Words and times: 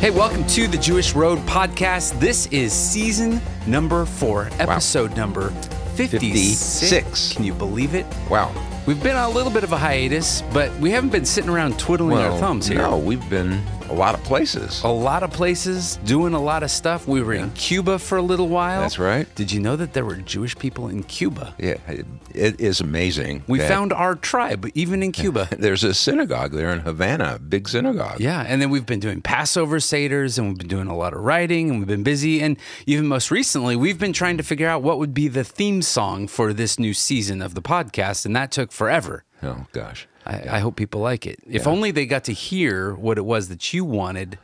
Hey, 0.00 0.10
welcome 0.10 0.46
to 0.46 0.66
the 0.66 0.78
Jewish 0.78 1.14
Road 1.14 1.38
podcast. 1.40 2.18
This 2.18 2.46
is 2.46 2.72
season 2.72 3.38
number 3.66 4.06
four, 4.06 4.48
episode 4.58 5.14
number 5.14 5.50
56. 5.94 6.80
56. 6.80 7.32
Can 7.34 7.44
you 7.44 7.52
believe 7.52 7.94
it? 7.94 8.06
Wow. 8.30 8.50
We've 8.86 9.02
been 9.02 9.14
on 9.14 9.30
a 9.30 9.34
little 9.34 9.52
bit 9.52 9.62
of 9.62 9.72
a 9.72 9.76
hiatus, 9.76 10.40
but 10.54 10.74
we 10.78 10.90
haven't 10.90 11.10
been 11.10 11.26
sitting 11.26 11.50
around 11.50 11.78
twiddling 11.78 12.16
our 12.16 12.38
thumbs 12.38 12.66
here. 12.66 12.78
No, 12.78 12.96
we've 12.96 13.28
been 13.28 13.62
a 13.90 13.94
lot 13.94 14.14
of 14.14 14.22
places. 14.22 14.82
A 14.84 14.88
lot 14.88 15.24
of 15.24 15.32
places, 15.32 15.96
doing 16.04 16.32
a 16.32 16.40
lot 16.40 16.62
of 16.62 16.70
stuff. 16.70 17.08
We 17.08 17.22
were 17.22 17.34
in 17.34 17.50
Cuba 17.52 17.98
for 17.98 18.18
a 18.18 18.22
little 18.22 18.48
while. 18.48 18.80
That's 18.82 19.00
right. 19.00 19.32
Did 19.34 19.50
you 19.50 19.58
know 19.58 19.74
that 19.74 19.94
there 19.94 20.04
were 20.04 20.16
Jewish 20.16 20.56
people 20.56 20.88
in 20.88 21.02
Cuba? 21.02 21.54
Yeah, 21.58 21.76
it, 21.88 22.06
it 22.32 22.60
is 22.60 22.80
amazing. 22.80 23.42
We 23.48 23.58
found 23.58 23.92
our 23.92 24.14
tribe, 24.14 24.70
even 24.74 25.02
in 25.02 25.10
Cuba. 25.10 25.48
there's 25.58 25.82
a 25.82 25.92
synagogue 25.92 26.52
there 26.52 26.70
in 26.70 26.80
Havana, 26.80 27.40
big 27.40 27.68
synagogue. 27.68 28.20
Yeah, 28.20 28.44
and 28.46 28.62
then 28.62 28.70
we've 28.70 28.86
been 28.86 29.00
doing 29.00 29.22
Passover 29.22 29.78
Seders 29.78 30.38
and 30.38 30.48
we've 30.48 30.58
been 30.58 30.68
doing 30.68 30.86
a 30.86 30.96
lot 30.96 31.12
of 31.12 31.20
writing 31.20 31.70
and 31.70 31.80
we've 31.80 31.88
been 31.88 32.04
busy. 32.04 32.40
And 32.40 32.56
even 32.86 33.08
most 33.08 33.32
recently, 33.32 33.74
we've 33.74 33.98
been 33.98 34.12
trying 34.12 34.36
to 34.36 34.44
figure 34.44 34.68
out 34.68 34.82
what 34.82 34.98
would 34.98 35.14
be 35.14 35.26
the 35.26 35.42
theme 35.42 35.82
song 35.82 36.28
for 36.28 36.52
this 36.52 36.78
new 36.78 36.94
season 36.94 37.42
of 37.42 37.54
the 37.54 37.62
podcast. 37.62 38.24
And 38.24 38.36
that 38.36 38.52
took 38.52 38.70
forever. 38.70 39.24
Oh 39.42 39.66
gosh. 39.72 40.06
I, 40.30 40.56
I 40.56 40.58
hope 40.60 40.76
people 40.76 41.00
like 41.00 41.26
it. 41.26 41.38
If 41.46 41.66
only 41.66 41.90
they 41.90 42.06
got 42.06 42.24
to 42.24 42.32
hear 42.32 42.94
what 42.94 43.18
it 43.18 43.24
was 43.24 43.48
that 43.48 43.72
you 43.74 43.84
wanted, 43.84 44.38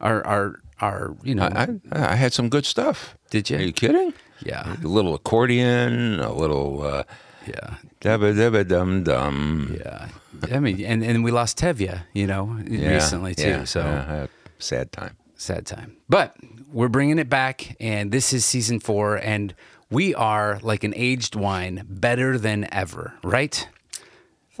our, 0.00 0.24
our, 0.26 0.60
our 0.80 1.16
you 1.22 1.34
know, 1.34 1.44
I, 1.44 1.68
I 1.90 2.14
had 2.16 2.32
some 2.32 2.48
good 2.48 2.64
stuff. 2.66 3.16
Did 3.30 3.50
you? 3.50 3.56
Are 3.58 3.62
you 3.62 3.72
kidding? 3.72 4.12
yeah, 4.44 4.76
A 4.82 4.86
little 4.86 5.14
accordion, 5.14 6.20
a 6.20 6.32
little 6.32 6.82
uh, 6.82 7.04
yeah, 7.46 7.76
dabba 8.00 8.34
dabba 8.34 8.66
dum 8.66 9.02
dum. 9.04 9.76
yeah. 9.78 10.08
I 10.52 10.58
mean, 10.60 10.80
and, 10.84 11.04
and 11.04 11.22
we 11.24 11.30
lost 11.30 11.58
Tevya, 11.58 12.02
you 12.12 12.26
know, 12.26 12.44
recently 12.68 13.34
too. 13.34 13.48
Yeah, 13.48 13.64
so 13.64 13.80
yeah, 13.80 14.26
sad 14.58 14.90
time. 14.92 15.16
sad 15.36 15.66
time. 15.66 15.96
But 16.08 16.36
we're 16.72 16.88
bringing 16.88 17.18
it 17.18 17.28
back, 17.28 17.76
and 17.80 18.10
this 18.12 18.32
is 18.32 18.44
season 18.44 18.80
four, 18.80 19.16
and 19.16 19.54
we 19.90 20.14
are 20.14 20.58
like 20.62 20.82
an 20.84 20.94
aged 20.96 21.36
wine, 21.36 21.84
better 21.88 22.38
than 22.38 22.66
ever, 22.72 23.14
right? 23.22 23.68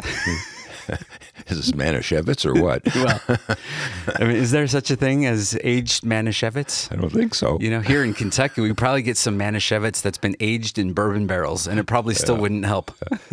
Is 1.48 1.56
this 1.56 1.72
Manischewitz 1.72 2.46
or 2.46 2.60
what? 2.60 2.82
Well, 3.02 3.20
I 4.20 4.24
mean, 4.24 4.36
is 4.36 4.52
there 4.52 4.66
such 4.68 4.90
a 4.90 4.96
thing 4.96 5.26
as 5.26 5.58
aged 5.64 6.04
Manischewitz? 6.04 6.92
I 6.92 7.00
don't 7.00 7.10
think 7.10 7.34
so. 7.34 7.58
You 7.58 7.70
know, 7.70 7.80
here 7.80 8.04
in 8.04 8.14
Kentucky, 8.14 8.60
we 8.60 8.72
probably 8.74 9.02
get 9.02 9.16
some 9.16 9.36
Manischewitz 9.36 10.02
that's 10.02 10.18
been 10.18 10.36
aged 10.38 10.78
in 10.78 10.92
bourbon 10.92 11.26
barrels, 11.26 11.66
and 11.66 11.80
it 11.80 11.86
probably 11.86 12.14
still 12.14 12.36
wouldn't 12.36 12.64
help. 12.64 12.92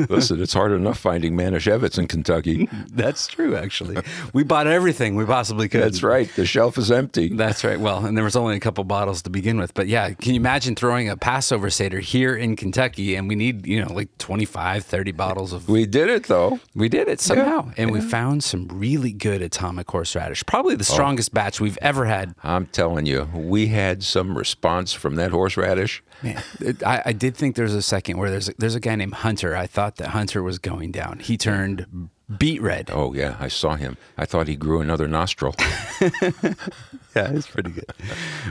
Listen, 0.09 0.41
it's 0.41 0.53
hard 0.53 0.71
enough 0.71 0.97
finding 0.97 1.35
Manischewitz 1.35 1.99
in 1.99 2.07
Kentucky. 2.07 2.67
That's 2.91 3.27
true, 3.27 3.55
actually. 3.55 4.01
We 4.33 4.43
bought 4.43 4.65
everything 4.65 5.15
we 5.15 5.25
possibly 5.25 5.69
could. 5.69 5.81
That's 5.83 6.01
right. 6.01 6.33
The 6.35 6.47
shelf 6.47 6.77
is 6.79 6.89
empty. 6.89 7.29
That's 7.29 7.63
right. 7.63 7.79
Well, 7.79 8.05
and 8.05 8.17
there 8.17 8.23
was 8.23 8.35
only 8.35 8.55
a 8.55 8.59
couple 8.59 8.83
bottles 8.85 9.21
to 9.23 9.29
begin 9.29 9.59
with. 9.59 9.73
But 9.75 9.87
yeah, 9.87 10.13
can 10.13 10.33
you 10.33 10.39
imagine 10.39 10.75
throwing 10.75 11.09
a 11.09 11.17
Passover 11.17 11.69
Seder 11.69 11.99
here 11.99 12.35
in 12.35 12.55
Kentucky 12.55 13.15
and 13.15 13.27
we 13.27 13.35
need, 13.35 13.67
you 13.67 13.83
know, 13.83 13.93
like 13.93 14.17
25, 14.17 14.83
30 14.83 15.11
bottles 15.11 15.53
of. 15.53 15.69
We 15.69 15.85
did 15.85 16.09
it 16.09 16.23
though. 16.23 16.59
We 16.73 16.89
did 16.89 17.07
it 17.07 17.19
somehow. 17.43 17.71
and 17.77 17.91
we 17.91 18.01
found 18.01 18.43
some 18.43 18.67
really 18.67 19.11
good 19.11 19.41
atomic 19.41 19.89
horseradish. 19.89 20.45
Probably 20.45 20.75
the 20.75 20.87
oh. 20.89 20.93
strongest 20.93 21.33
batch 21.33 21.59
we've 21.59 21.77
ever 21.81 22.05
had. 22.05 22.35
I'm 22.43 22.67
telling 22.67 23.05
you, 23.05 23.29
we 23.33 23.67
had 23.67 24.03
some 24.03 24.37
response 24.37 24.93
from 24.93 25.15
that 25.15 25.31
horseradish. 25.31 26.03
Man, 26.21 26.41
I, 26.85 27.01
I 27.05 27.13
did 27.13 27.35
think 27.35 27.55
there's 27.55 27.73
a 27.73 27.81
second 27.81 28.17
where 28.17 28.29
there's 28.29 28.49
a, 28.49 28.53
there's 28.57 28.75
a 28.75 28.79
guy 28.79 28.95
named 28.95 29.13
Hunter. 29.13 29.55
I 29.55 29.67
thought 29.67 29.97
that 29.97 30.09
Hunter 30.09 30.43
was 30.43 30.59
going 30.59 30.91
down. 30.91 31.19
He 31.19 31.37
turned 31.37 32.09
beet 32.37 32.61
red. 32.61 32.89
Oh 32.93 33.13
yeah, 33.13 33.35
I 33.39 33.47
saw 33.47 33.75
him. 33.75 33.97
I 34.17 34.25
thought 34.25 34.47
he 34.47 34.55
grew 34.55 34.81
another 34.81 35.07
nostril. 35.07 35.55
Yeah, 37.15 37.31
it's 37.31 37.47
pretty 37.47 37.71
good. 37.71 37.91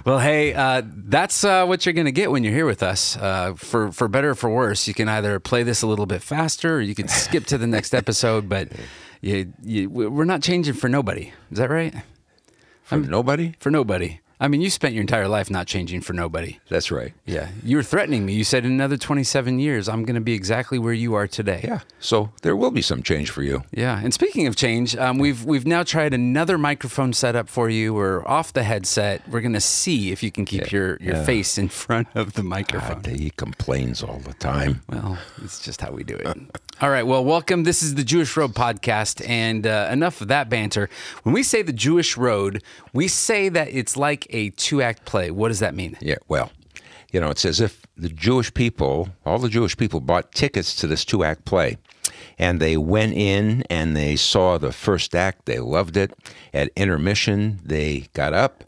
well, 0.04 0.18
hey, 0.18 0.52
uh, 0.52 0.82
that's 0.84 1.44
uh, 1.44 1.64
what 1.64 1.86
you're 1.86 1.92
going 1.92 2.06
to 2.06 2.12
get 2.12 2.32
when 2.32 2.42
you're 2.42 2.52
here 2.52 2.66
with 2.66 2.82
us. 2.82 3.16
Uh, 3.16 3.54
for 3.54 3.92
for 3.92 4.08
better 4.08 4.30
or 4.30 4.34
for 4.34 4.50
worse, 4.50 4.88
you 4.88 4.94
can 4.94 5.08
either 5.08 5.38
play 5.38 5.62
this 5.62 5.82
a 5.82 5.86
little 5.86 6.06
bit 6.06 6.22
faster, 6.22 6.76
or 6.76 6.80
you 6.80 6.94
can 6.94 7.06
skip 7.06 7.46
to 7.46 7.56
the 7.58 7.68
next 7.68 7.94
episode. 8.02 8.48
But 8.48 8.72
you, 9.20 9.52
you, 9.62 9.88
we're 9.88 10.24
not 10.24 10.42
changing 10.42 10.74
for 10.74 10.88
nobody. 10.88 11.32
Is 11.52 11.58
that 11.58 11.70
right? 11.70 11.94
From 12.82 13.08
nobody. 13.08 13.54
For 13.60 13.70
nobody. 13.70 14.20
I 14.40 14.46
mean, 14.46 14.60
you 14.60 14.70
spent 14.70 14.94
your 14.94 15.00
entire 15.00 15.26
life 15.26 15.50
not 15.50 15.66
changing 15.66 16.00
for 16.02 16.12
nobody. 16.12 16.60
That's 16.68 16.92
right. 16.92 17.12
Yeah, 17.26 17.48
you 17.64 17.76
were 17.76 17.82
threatening 17.82 18.24
me. 18.24 18.34
You 18.34 18.44
said 18.44 18.64
in 18.64 18.70
another 18.70 18.96
27 18.96 19.58
years, 19.58 19.88
I'm 19.88 20.04
going 20.04 20.14
to 20.14 20.20
be 20.20 20.34
exactly 20.34 20.78
where 20.78 20.92
you 20.92 21.14
are 21.14 21.26
today. 21.26 21.62
Yeah. 21.64 21.80
So 21.98 22.30
there 22.42 22.54
will 22.54 22.70
be 22.70 22.82
some 22.82 23.02
change 23.02 23.30
for 23.30 23.42
you. 23.42 23.64
Yeah, 23.72 24.00
and 24.00 24.14
speaking 24.14 24.46
of 24.46 24.54
change, 24.54 24.96
um, 24.96 25.18
we've 25.18 25.44
we've 25.44 25.66
now 25.66 25.82
tried 25.82 26.14
another 26.14 26.56
microphone 26.56 27.12
setup 27.12 27.48
for 27.48 27.68
you. 27.68 27.94
We're 27.94 28.24
off 28.26 28.52
the 28.52 28.62
headset. 28.62 29.28
We're 29.28 29.40
gonna 29.40 29.60
see 29.60 30.12
if 30.12 30.22
you 30.22 30.30
can 30.30 30.44
keep 30.44 30.70
your, 30.70 30.98
your 31.00 31.16
yeah. 31.16 31.24
face 31.24 31.58
in 31.58 31.68
front 31.68 32.06
of 32.14 32.34
the 32.34 32.44
microphone. 32.44 33.02
God, 33.02 33.06
he 33.16 33.30
complains 33.30 34.04
all 34.04 34.20
the 34.20 34.34
time. 34.34 34.82
Well, 34.88 35.18
it's 35.42 35.60
just 35.60 35.80
how 35.80 35.90
we 35.90 36.04
do 36.04 36.14
it. 36.14 36.26
All 36.80 36.90
right. 36.90 37.02
Well, 37.02 37.24
welcome. 37.24 37.64
This 37.64 37.82
is 37.82 37.96
the 37.96 38.04
Jewish 38.04 38.36
Road 38.36 38.54
podcast, 38.54 39.28
and 39.28 39.66
uh, 39.66 39.88
enough 39.90 40.20
of 40.20 40.28
that 40.28 40.48
banter. 40.48 40.88
When 41.24 41.34
we 41.34 41.42
say 41.42 41.62
the 41.62 41.72
Jewish 41.72 42.16
Road, 42.16 42.62
we 42.92 43.08
say 43.08 43.48
that 43.48 43.66
it's 43.72 43.96
like 43.96 44.27
a 44.30 44.50
two-act 44.50 45.04
play. 45.04 45.30
What 45.30 45.48
does 45.48 45.60
that 45.60 45.74
mean? 45.74 45.96
Yeah. 46.00 46.16
Well, 46.28 46.50
you 47.12 47.20
know, 47.20 47.30
it's 47.30 47.44
as 47.44 47.60
if 47.60 47.82
the 47.96 48.08
Jewish 48.08 48.52
people, 48.52 49.08
all 49.24 49.38
the 49.38 49.48
Jewish 49.48 49.76
people, 49.76 50.00
bought 50.00 50.32
tickets 50.32 50.74
to 50.76 50.86
this 50.86 51.04
two-act 51.04 51.44
play. 51.44 51.78
And 52.38 52.60
they 52.60 52.76
went 52.76 53.14
in 53.14 53.64
and 53.70 53.96
they 53.96 54.16
saw 54.16 54.58
the 54.58 54.72
first 54.72 55.14
act. 55.14 55.46
They 55.46 55.58
loved 55.58 55.96
it. 55.96 56.12
At 56.54 56.70
intermission, 56.76 57.60
they 57.64 58.08
got 58.12 58.32
up, 58.32 58.64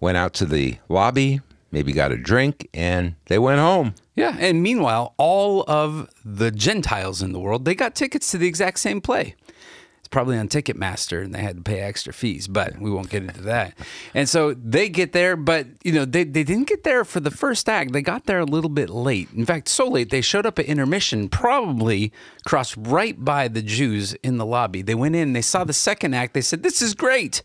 went 0.00 0.16
out 0.16 0.34
to 0.34 0.46
the 0.46 0.76
lobby, 0.88 1.40
maybe 1.70 1.92
got 1.92 2.12
a 2.12 2.16
drink, 2.16 2.68
and 2.74 3.14
they 3.26 3.38
went 3.38 3.60
home. 3.60 3.94
Yeah. 4.14 4.36
And 4.38 4.62
meanwhile, 4.62 5.14
all 5.16 5.64
of 5.68 6.10
the 6.24 6.50
Gentiles 6.50 7.22
in 7.22 7.32
the 7.32 7.40
world 7.40 7.64
they 7.64 7.74
got 7.74 7.94
tickets 7.94 8.30
to 8.32 8.38
the 8.38 8.48
exact 8.48 8.78
same 8.78 9.00
play. 9.00 9.34
Probably 10.16 10.38
on 10.38 10.48
Ticketmaster, 10.48 11.22
and 11.22 11.34
they 11.34 11.42
had 11.42 11.56
to 11.56 11.62
pay 11.62 11.80
extra 11.80 12.10
fees, 12.10 12.48
but 12.48 12.78
we 12.78 12.90
won't 12.90 13.10
get 13.10 13.24
into 13.24 13.42
that. 13.42 13.74
And 14.14 14.26
so 14.26 14.54
they 14.54 14.88
get 14.88 15.12
there, 15.12 15.36
but 15.36 15.66
you 15.84 15.92
know 15.92 16.06
they, 16.06 16.24
they 16.24 16.42
didn't 16.42 16.68
get 16.68 16.84
there 16.84 17.04
for 17.04 17.20
the 17.20 17.30
first 17.30 17.68
act. 17.68 17.92
They 17.92 18.00
got 18.00 18.24
there 18.24 18.38
a 18.38 18.46
little 18.46 18.70
bit 18.70 18.88
late. 18.88 19.28
In 19.34 19.44
fact, 19.44 19.68
so 19.68 19.86
late 19.86 20.08
they 20.08 20.22
showed 20.22 20.46
up 20.46 20.58
at 20.58 20.64
intermission, 20.64 21.28
probably 21.28 22.14
crossed 22.46 22.76
right 22.78 23.22
by 23.22 23.48
the 23.48 23.60
Jews 23.60 24.14
in 24.22 24.38
the 24.38 24.46
lobby. 24.46 24.80
They 24.80 24.94
went 24.94 25.16
in, 25.16 25.34
they 25.34 25.42
saw 25.42 25.64
the 25.64 25.74
second 25.74 26.14
act. 26.14 26.32
They 26.32 26.40
said, 26.40 26.62
"This 26.62 26.80
is 26.80 26.94
great," 26.94 27.42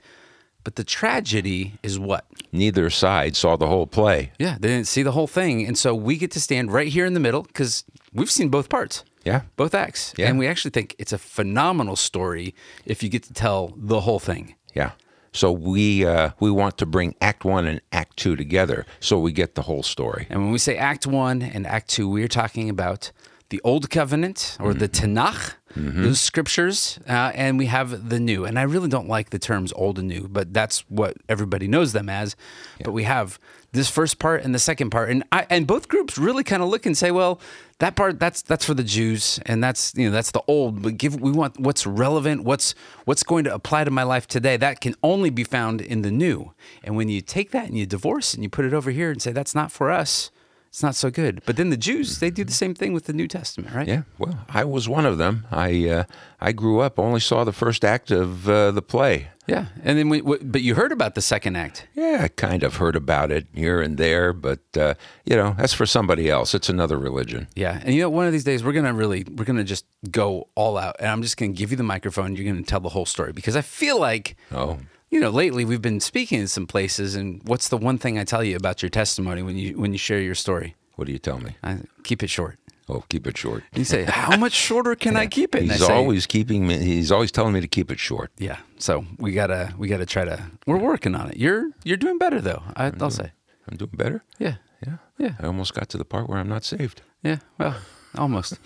but 0.63 0.77
the 0.77 0.85
tragedy 0.85 1.73
is 1.83 1.99
what? 1.99 2.23
Neither 2.53 2.89
side 2.89 3.35
saw 3.35 3.57
the 3.57 3.67
whole 3.67 3.85
play. 3.85 4.31
Yeah, 4.39 4.55
they 4.57 4.69
didn't 4.69 4.87
see 4.87 5.03
the 5.03 5.11
whole 5.11 5.27
thing. 5.27 5.67
And 5.67 5.77
so 5.77 5.93
we 5.93 6.15
get 6.15 6.31
to 6.31 6.39
stand 6.39 6.71
right 6.71 6.87
here 6.87 7.05
in 7.05 7.15
the 7.15 7.19
middle 7.19 7.41
because 7.41 7.83
we've 8.13 8.31
seen 8.31 8.47
both 8.47 8.69
parts. 8.69 9.03
Yeah. 9.23 9.41
Both 9.55 9.75
acts. 9.75 10.13
Yeah. 10.17 10.29
And 10.29 10.39
we 10.39 10.47
actually 10.47 10.71
think 10.71 10.95
it's 10.97 11.13
a 11.13 11.17
phenomenal 11.17 11.95
story 11.95 12.55
if 12.85 13.03
you 13.03 13.09
get 13.09 13.23
to 13.23 13.33
tell 13.33 13.73
the 13.75 14.01
whole 14.01 14.19
thing. 14.19 14.55
Yeah. 14.73 14.91
So 15.33 15.51
we 15.51 16.05
uh, 16.05 16.31
we 16.39 16.51
want 16.51 16.77
to 16.79 16.85
bring 16.85 17.15
Act 17.21 17.45
One 17.45 17.65
and 17.65 17.81
Act 17.91 18.17
Two 18.17 18.35
together, 18.35 18.85
so 18.99 19.17
we 19.17 19.31
get 19.31 19.55
the 19.55 19.61
whole 19.61 19.83
story. 19.83 20.27
And 20.29 20.41
when 20.41 20.51
we 20.51 20.57
say 20.57 20.75
Act 20.75 21.07
One 21.07 21.41
and 21.41 21.65
Act 21.65 21.89
Two, 21.89 22.09
we 22.09 22.21
are 22.23 22.27
talking 22.27 22.69
about 22.69 23.11
the 23.51 23.61
Old 23.63 23.89
Covenant 23.89 24.57
or 24.59 24.73
the 24.73 24.89
Tanakh, 24.89 25.53
those 25.75 26.19
scriptures, 26.19 26.99
uh, 27.07 27.31
and 27.35 27.57
we 27.57 27.67
have 27.67 28.09
the 28.09 28.19
New. 28.19 28.45
And 28.45 28.57
I 28.57 28.63
really 28.63 28.89
don't 28.89 29.07
like 29.07 29.29
the 29.29 29.39
terms 29.39 29.71
Old 29.73 29.99
and 29.99 30.07
New, 30.07 30.27
but 30.27 30.53
that's 30.53 30.79
what 30.89 31.17
everybody 31.29 31.67
knows 31.67 31.93
them 31.93 32.09
as. 32.09 32.35
But 32.83 32.93
we 32.93 33.03
have 33.03 33.39
this 33.73 33.89
first 33.89 34.19
part 34.19 34.43
and 34.43 34.55
the 34.55 34.59
second 34.59 34.89
part, 34.89 35.09
and 35.09 35.23
I, 35.31 35.45
and 35.49 35.67
both 35.67 35.87
groups 35.87 36.17
really 36.17 36.43
kind 36.43 36.63
of 36.63 36.69
look 36.69 36.85
and 36.85 36.97
say, 36.97 37.11
well, 37.11 37.39
that 37.79 37.95
part 37.95 38.19
that's 38.19 38.41
that's 38.41 38.65
for 38.65 38.73
the 38.73 38.83
Jews, 38.83 39.39
and 39.45 39.63
that's 39.63 39.93
you 39.95 40.05
know 40.07 40.11
that's 40.11 40.31
the 40.31 40.43
old. 40.47 40.81
But 40.81 40.97
give 40.97 41.19
we 41.19 41.31
want 41.31 41.59
what's 41.59 41.85
relevant, 41.85 42.43
what's 42.43 42.73
what's 43.05 43.23
going 43.23 43.43
to 43.45 43.53
apply 43.53 43.83
to 43.83 43.91
my 43.91 44.03
life 44.03 44.27
today. 44.27 44.57
That 44.57 44.81
can 44.81 44.95
only 45.03 45.29
be 45.29 45.43
found 45.43 45.81
in 45.81 46.01
the 46.01 46.11
New. 46.11 46.53
And 46.83 46.95
when 46.95 47.09
you 47.09 47.21
take 47.21 47.51
that 47.51 47.67
and 47.67 47.77
you 47.77 47.85
divorce 47.85 48.33
and 48.33 48.43
you 48.43 48.49
put 48.49 48.65
it 48.65 48.73
over 48.73 48.91
here 48.91 49.11
and 49.11 49.21
say 49.21 49.31
that's 49.31 49.55
not 49.55 49.71
for 49.71 49.91
us 49.91 50.31
it's 50.71 50.81
not 50.81 50.95
so 50.95 51.09
good. 51.11 51.41
But 51.45 51.57
then 51.57 51.69
the 51.69 51.75
Jews, 51.77 52.19
they 52.19 52.29
do 52.31 52.45
the 52.45 52.53
same 52.53 52.73
thing 52.73 52.93
with 52.93 53.03
the 53.03 53.11
New 53.13 53.27
Testament, 53.27 53.75
right? 53.75 53.87
Yeah, 53.87 54.03
well, 54.17 54.39
I 54.47 54.63
was 54.63 54.87
one 54.87 55.05
of 55.05 55.17
them. 55.17 55.45
I 55.51 55.89
uh, 55.89 56.03
I 56.39 56.53
grew 56.53 56.79
up 56.79 56.97
only 56.97 57.19
saw 57.19 57.43
the 57.43 57.51
first 57.51 57.83
act 57.83 58.09
of 58.09 58.47
uh, 58.49 58.71
the 58.71 58.81
play. 58.81 59.27
Yeah. 59.47 59.65
And 59.83 59.97
then, 59.97 60.07
we, 60.07 60.19
w- 60.19 60.39
but 60.41 60.61
you 60.61 60.75
heard 60.75 60.93
about 60.93 61.15
the 61.15 61.21
second 61.21 61.57
act. 61.57 61.87
Yeah, 61.93 62.19
I 62.23 62.29
kind 62.29 62.63
of 62.63 62.77
heard 62.77 62.95
about 62.95 63.31
it 63.31 63.47
here 63.53 63.81
and 63.81 63.97
there, 63.97 64.31
but 64.31 64.59
uh, 64.77 64.93
you 65.25 65.35
know 65.35 65.55
that's 65.57 65.73
for 65.73 65.85
somebody 65.85 66.29
else. 66.29 66.55
It's 66.55 66.69
another 66.69 66.97
religion. 66.97 67.47
Yeah. 67.55 67.81
And 67.83 67.93
you 67.93 68.01
know, 68.03 68.09
one 68.09 68.25
of 68.27 68.31
these 68.31 68.45
days 68.45 68.63
we're 68.63 68.71
gonna 68.71 68.93
really, 68.93 69.25
we're 69.29 69.43
gonna 69.45 69.65
just 69.65 69.85
go 70.09 70.47
all 70.55 70.77
out, 70.77 70.95
and 70.99 71.09
I'm 71.09 71.21
just 71.21 71.35
gonna 71.35 71.51
give 71.51 71.71
you 71.71 71.77
the 71.77 71.83
microphone. 71.83 72.35
You're 72.37 72.49
gonna 72.49 72.63
tell 72.65 72.79
the 72.79 72.89
whole 72.89 73.05
story 73.05 73.33
because 73.33 73.57
I 73.57 73.61
feel 73.61 73.99
like, 73.99 74.37
Oh, 74.53 74.77
you 75.11 75.19
know, 75.19 75.29
lately 75.29 75.65
we've 75.65 75.81
been 75.81 75.99
speaking 75.99 76.39
in 76.39 76.47
some 76.47 76.65
places, 76.65 77.15
and 77.15 77.41
what's 77.45 77.69
the 77.69 77.77
one 77.77 77.97
thing 77.99 78.17
I 78.17 78.23
tell 78.23 78.43
you 78.43 78.55
about 78.55 78.81
your 78.81 78.89
testimony 78.89 79.43
when 79.43 79.57
you 79.57 79.77
when 79.77 79.91
you 79.91 79.99
share 79.99 80.19
your 80.19 80.35
story? 80.35 80.75
what 80.95 81.07
do 81.07 81.13
you 81.13 81.19
tell 81.19 81.39
me? 81.39 81.55
I 81.63 81.79
keep 82.03 82.21
it 82.21 82.29
short. 82.29 82.59
Oh, 82.87 83.03
keep 83.09 83.25
it 83.25 83.35
short. 83.35 83.63
You 83.73 83.83
say, 83.83 84.03
"How 84.03 84.37
much 84.37 84.53
shorter 84.67 84.95
can 84.95 85.15
I 85.15 85.25
keep 85.25 85.55
it?" 85.55 85.63
And 85.63 85.71
he's 85.71 85.83
say, 85.83 85.91
always 85.91 86.27
keeping 86.27 86.67
me. 86.67 86.77
He's 86.77 87.11
always 87.11 87.31
telling 87.31 87.53
me 87.53 87.61
to 87.61 87.67
keep 87.67 87.89
it 87.89 87.99
short. 87.99 88.31
Yeah. 88.37 88.57
So 88.77 89.05
we 89.17 89.31
gotta 89.31 89.73
we 89.79 89.87
gotta 89.87 90.05
try 90.05 90.25
to. 90.25 90.51
We're 90.67 90.77
working 90.77 91.15
on 91.15 91.29
it. 91.29 91.37
You're 91.37 91.71
you're 91.83 91.97
doing 91.97 92.19
better 92.19 92.39
though. 92.39 92.61
I, 92.75 92.91
I'll 92.99 93.09
say. 93.09 93.31
I'm 93.67 93.77
doing 93.77 93.91
better. 93.93 94.23
Yeah. 94.37 94.55
Yeah. 94.85 94.97
Yeah. 95.17 95.33
I 95.39 95.47
almost 95.47 95.73
got 95.73 95.89
to 95.89 95.97
the 95.97 96.05
part 96.05 96.29
where 96.29 96.37
I'm 96.37 96.49
not 96.49 96.63
saved. 96.63 97.01
Yeah. 97.23 97.37
Well, 97.57 97.77
almost. 98.17 98.59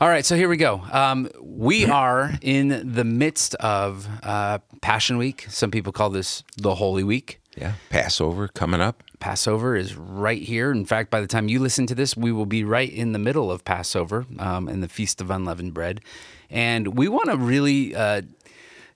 All 0.00 0.08
right. 0.08 0.24
So 0.24 0.36
here 0.36 0.48
we 0.48 0.56
go. 0.56 0.82
Um, 0.92 1.28
we 1.40 1.86
are 1.90 2.32
in 2.42 2.92
the 2.92 3.04
midst 3.04 3.54
of 3.56 4.08
uh, 4.22 4.58
Passion 4.80 5.18
Week. 5.18 5.46
Some 5.48 5.70
people 5.70 5.92
call 5.92 6.10
this 6.10 6.42
the 6.56 6.74
Holy 6.74 7.04
Week. 7.04 7.40
Yeah. 7.56 7.72
Passover 7.90 8.48
coming 8.48 8.80
up. 8.80 9.02
Passover 9.18 9.74
is 9.74 9.96
right 9.96 10.40
here. 10.40 10.70
In 10.70 10.84
fact, 10.84 11.10
by 11.10 11.20
the 11.20 11.26
time 11.26 11.48
you 11.48 11.58
listen 11.58 11.86
to 11.88 11.94
this, 11.94 12.16
we 12.16 12.30
will 12.30 12.46
be 12.46 12.62
right 12.62 12.92
in 12.92 13.12
the 13.12 13.18
middle 13.18 13.50
of 13.50 13.64
Passover 13.64 14.26
um, 14.38 14.68
and 14.68 14.82
the 14.82 14.88
Feast 14.88 15.20
of 15.20 15.30
Unleavened 15.30 15.74
Bread. 15.74 16.00
And 16.50 16.96
we 16.96 17.08
want 17.08 17.30
to 17.30 17.36
really, 17.36 17.94
uh, 17.94 18.22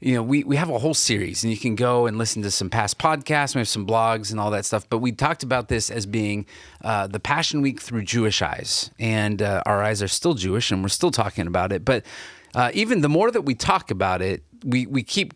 you 0.03 0.17
know, 0.17 0.23
we, 0.23 0.43
we 0.43 0.57
have 0.57 0.69
a 0.69 0.79
whole 0.81 0.95
series, 0.95 1.45
and 1.45 1.53
you 1.53 1.57
can 1.57 1.77
go 1.77 2.07
and 2.07 2.19
listen 2.19 2.43
to 2.43 2.51
some 2.51 2.69
past 2.69 2.99
podcasts. 2.99 3.55
We 3.55 3.61
have 3.61 3.69
some 3.69 3.87
blogs 3.87 4.33
and 4.33 4.41
all 4.41 4.51
that 4.51 4.65
stuff. 4.65 4.89
But 4.89 4.99
we 4.99 5.13
talked 5.13 5.45
about 5.45 5.69
this 5.69 5.91
as 5.91 6.07
being 6.07 6.45
uh, 6.83 7.07
the 7.07 7.21
Passion 7.21 7.63
Week 7.63 7.81
through 7.81 8.03
Jewish 8.03 8.43
eyes. 8.43 8.91
And 8.99 9.41
uh, 9.41 9.63
our 9.65 9.81
eyes 9.81 10.03
are 10.03 10.09
still 10.09 10.35
Jewish, 10.35 10.73
and 10.73 10.83
we're 10.83 10.89
still 10.89 11.13
talking 11.13 11.47
about 11.47 11.71
it. 11.71 11.85
But 11.85 12.05
uh, 12.53 12.73
even 12.75 13.01
the 13.01 13.09
more 13.09 13.31
that 13.31 13.43
we 13.43 13.55
talk 13.55 13.93
about 13.93 14.23
it, 14.23 14.43
we, 14.65 14.87
we 14.87 15.05
keep 15.05 15.35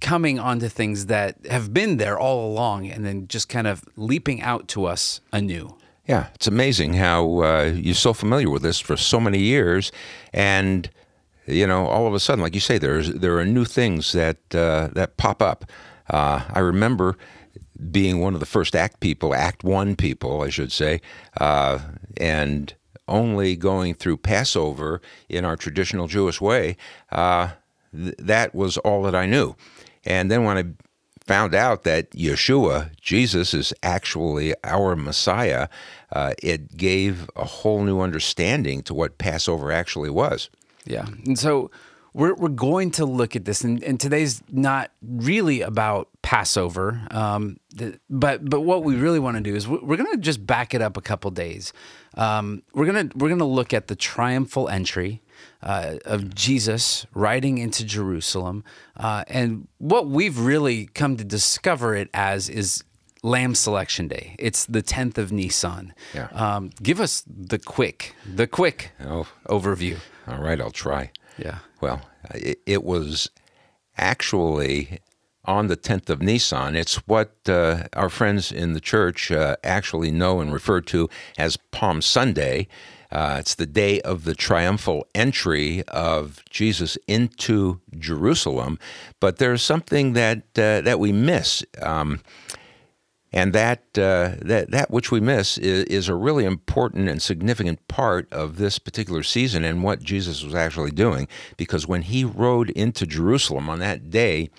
coming 0.00 0.40
onto 0.40 0.68
things 0.68 1.06
that 1.06 1.36
have 1.46 1.72
been 1.72 1.96
there 1.96 2.18
all 2.18 2.50
along 2.50 2.90
and 2.90 3.06
then 3.06 3.28
just 3.28 3.48
kind 3.48 3.68
of 3.68 3.84
leaping 3.94 4.42
out 4.42 4.66
to 4.66 4.84
us 4.84 5.20
anew. 5.32 5.76
Yeah, 6.08 6.26
it's 6.34 6.48
amazing 6.48 6.94
how 6.94 7.42
uh, 7.42 7.72
you're 7.72 7.94
so 7.94 8.12
familiar 8.12 8.50
with 8.50 8.62
this 8.62 8.80
for 8.80 8.96
so 8.96 9.20
many 9.20 9.38
years, 9.38 9.92
and 10.32 10.90
you 11.46 11.66
know, 11.66 11.86
all 11.86 12.06
of 12.06 12.14
a 12.14 12.20
sudden, 12.20 12.42
like 12.42 12.54
you 12.54 12.60
say, 12.60 12.78
there's 12.78 13.10
there 13.12 13.38
are 13.38 13.44
new 13.44 13.64
things 13.64 14.12
that 14.12 14.38
uh, 14.54 14.88
that 14.92 15.16
pop 15.16 15.42
up. 15.42 15.64
Uh, 16.10 16.42
I 16.52 16.60
remember 16.60 17.16
being 17.90 18.20
one 18.20 18.34
of 18.34 18.40
the 18.40 18.46
first 18.46 18.76
Act 18.76 19.00
people, 19.00 19.34
Act 19.34 19.64
One 19.64 19.96
people, 19.96 20.42
I 20.42 20.50
should 20.50 20.72
say, 20.72 21.00
uh, 21.40 21.78
and 22.16 22.74
only 23.08 23.56
going 23.56 23.94
through 23.94 24.18
Passover 24.18 25.00
in 25.28 25.44
our 25.44 25.56
traditional 25.56 26.06
Jewish 26.06 26.40
way. 26.40 26.76
Uh, 27.10 27.50
th- 27.94 28.14
that 28.18 28.54
was 28.54 28.78
all 28.78 29.02
that 29.02 29.14
I 29.14 29.26
knew, 29.26 29.56
and 30.04 30.30
then 30.30 30.44
when 30.44 30.58
I 30.58 30.64
found 31.24 31.54
out 31.54 31.84
that 31.84 32.10
Yeshua, 32.10 32.90
Jesus, 33.00 33.54
is 33.54 33.72
actually 33.82 34.54
our 34.64 34.96
Messiah, 34.96 35.68
uh, 36.12 36.34
it 36.42 36.76
gave 36.76 37.30
a 37.36 37.44
whole 37.44 37.84
new 37.84 38.00
understanding 38.00 38.82
to 38.82 38.94
what 38.94 39.18
Passover 39.18 39.70
actually 39.70 40.10
was. 40.10 40.50
Yeah. 40.84 41.06
And 41.26 41.38
so 41.38 41.70
we're, 42.14 42.34
we're 42.34 42.48
going 42.48 42.90
to 42.92 43.06
look 43.06 43.36
at 43.36 43.44
this, 43.44 43.64
and, 43.64 43.82
and 43.82 43.98
today's 43.98 44.42
not 44.50 44.90
really 45.00 45.62
about 45.62 46.08
Passover, 46.20 47.06
um, 47.10 47.58
the, 47.74 47.98
but 48.10 48.48
but 48.48 48.60
what 48.60 48.84
we 48.84 48.96
really 48.96 49.18
want 49.18 49.36
to 49.38 49.42
do 49.42 49.54
is 49.54 49.66
we're, 49.66 49.82
we're 49.82 49.96
going 49.96 50.10
to 50.12 50.18
just 50.18 50.46
back 50.46 50.74
it 50.74 50.82
up 50.82 50.96
a 50.96 51.00
couple 51.00 51.30
days. 51.30 51.72
Um, 52.14 52.62
we're 52.74 52.86
gonna 52.86 53.08
we're 53.14 53.30
gonna 53.30 53.46
look 53.46 53.72
at 53.72 53.86
the 53.86 53.96
triumphal 53.96 54.68
entry 54.68 55.22
uh, 55.62 55.96
of 56.04 56.34
Jesus 56.34 57.06
riding 57.14 57.58
into 57.58 57.84
Jerusalem, 57.84 58.62
uh, 58.96 59.24
and 59.26 59.68
what 59.78 60.08
we've 60.08 60.38
really 60.38 60.86
come 60.86 61.16
to 61.16 61.24
discover 61.24 61.94
it 61.94 62.10
as 62.12 62.50
is 62.50 62.84
Lamb 63.22 63.54
Selection 63.54 64.08
Day. 64.08 64.34
It's 64.38 64.66
the 64.66 64.82
tenth 64.82 65.16
of 65.18 65.30
Nisan. 65.32 65.94
Yeah. 66.14 66.26
Um, 66.32 66.70
give 66.82 67.00
us 67.00 67.22
the 67.26 67.58
quick 67.58 68.14
the 68.26 68.46
quick 68.46 68.92
Oh. 69.04 69.26
overview. 69.48 69.98
All 70.26 70.38
right, 70.42 70.60
I'll 70.60 70.70
try. 70.70 71.10
Yeah. 71.38 71.58
Well, 71.80 72.02
it, 72.34 72.58
it 72.66 72.84
was 72.84 73.30
actually 73.96 74.98
on 75.44 75.66
the 75.66 75.76
10th 75.76 76.08
of 76.08 76.22
Nisan. 76.22 76.76
It's 76.76 76.96
what 77.08 77.32
uh, 77.48 77.84
our 77.94 78.08
friends 78.08 78.52
in 78.52 78.74
the 78.74 78.80
church 78.80 79.32
uh, 79.32 79.56
actually 79.64 80.10
know 80.10 80.40
and 80.40 80.52
refer 80.52 80.80
to 80.82 81.08
as 81.36 81.56
Palm 81.72 82.00
Sunday. 82.02 82.68
Uh, 83.10 83.36
it's 83.40 83.54
the 83.56 83.66
day 83.66 84.00
of 84.02 84.24
the 84.24 84.34
triumphal 84.34 85.06
entry 85.14 85.82
of 85.88 86.42
Jesus 86.48 86.96
into 87.06 87.80
Jerusalem. 87.98 88.78
But 89.20 89.36
there's 89.38 89.62
something 89.62 90.12
that 90.14 90.38
uh, 90.56 90.80
that 90.82 90.98
we 90.98 91.12
miss. 91.12 91.64
Um, 91.82 92.20
and 93.32 93.52
that 93.52 93.80
uh, 93.96 94.32
that 94.42 94.70
that 94.70 94.90
which 94.90 95.10
we 95.10 95.20
miss 95.20 95.56
is, 95.58 95.84
is, 95.84 96.08
a 96.08 96.14
really 96.14 96.44
important 96.44 97.08
and 97.08 97.22
significant 97.22 97.86
part 97.88 98.30
of 98.32 98.56
this 98.56 98.78
particular 98.78 99.22
season 99.22 99.64
and 99.64 99.82
what 99.82 100.02
Jesus 100.02 100.42
was 100.42 100.54
actually 100.54 100.90
doing. 100.90 101.26
Because 101.56 101.86
when 101.86 102.02
he 102.02 102.24
rode 102.24 102.70
into 102.70 103.06
Jerusalem 103.06 103.70
on 103.70 103.78
that 103.78 104.10
day, 104.10 104.50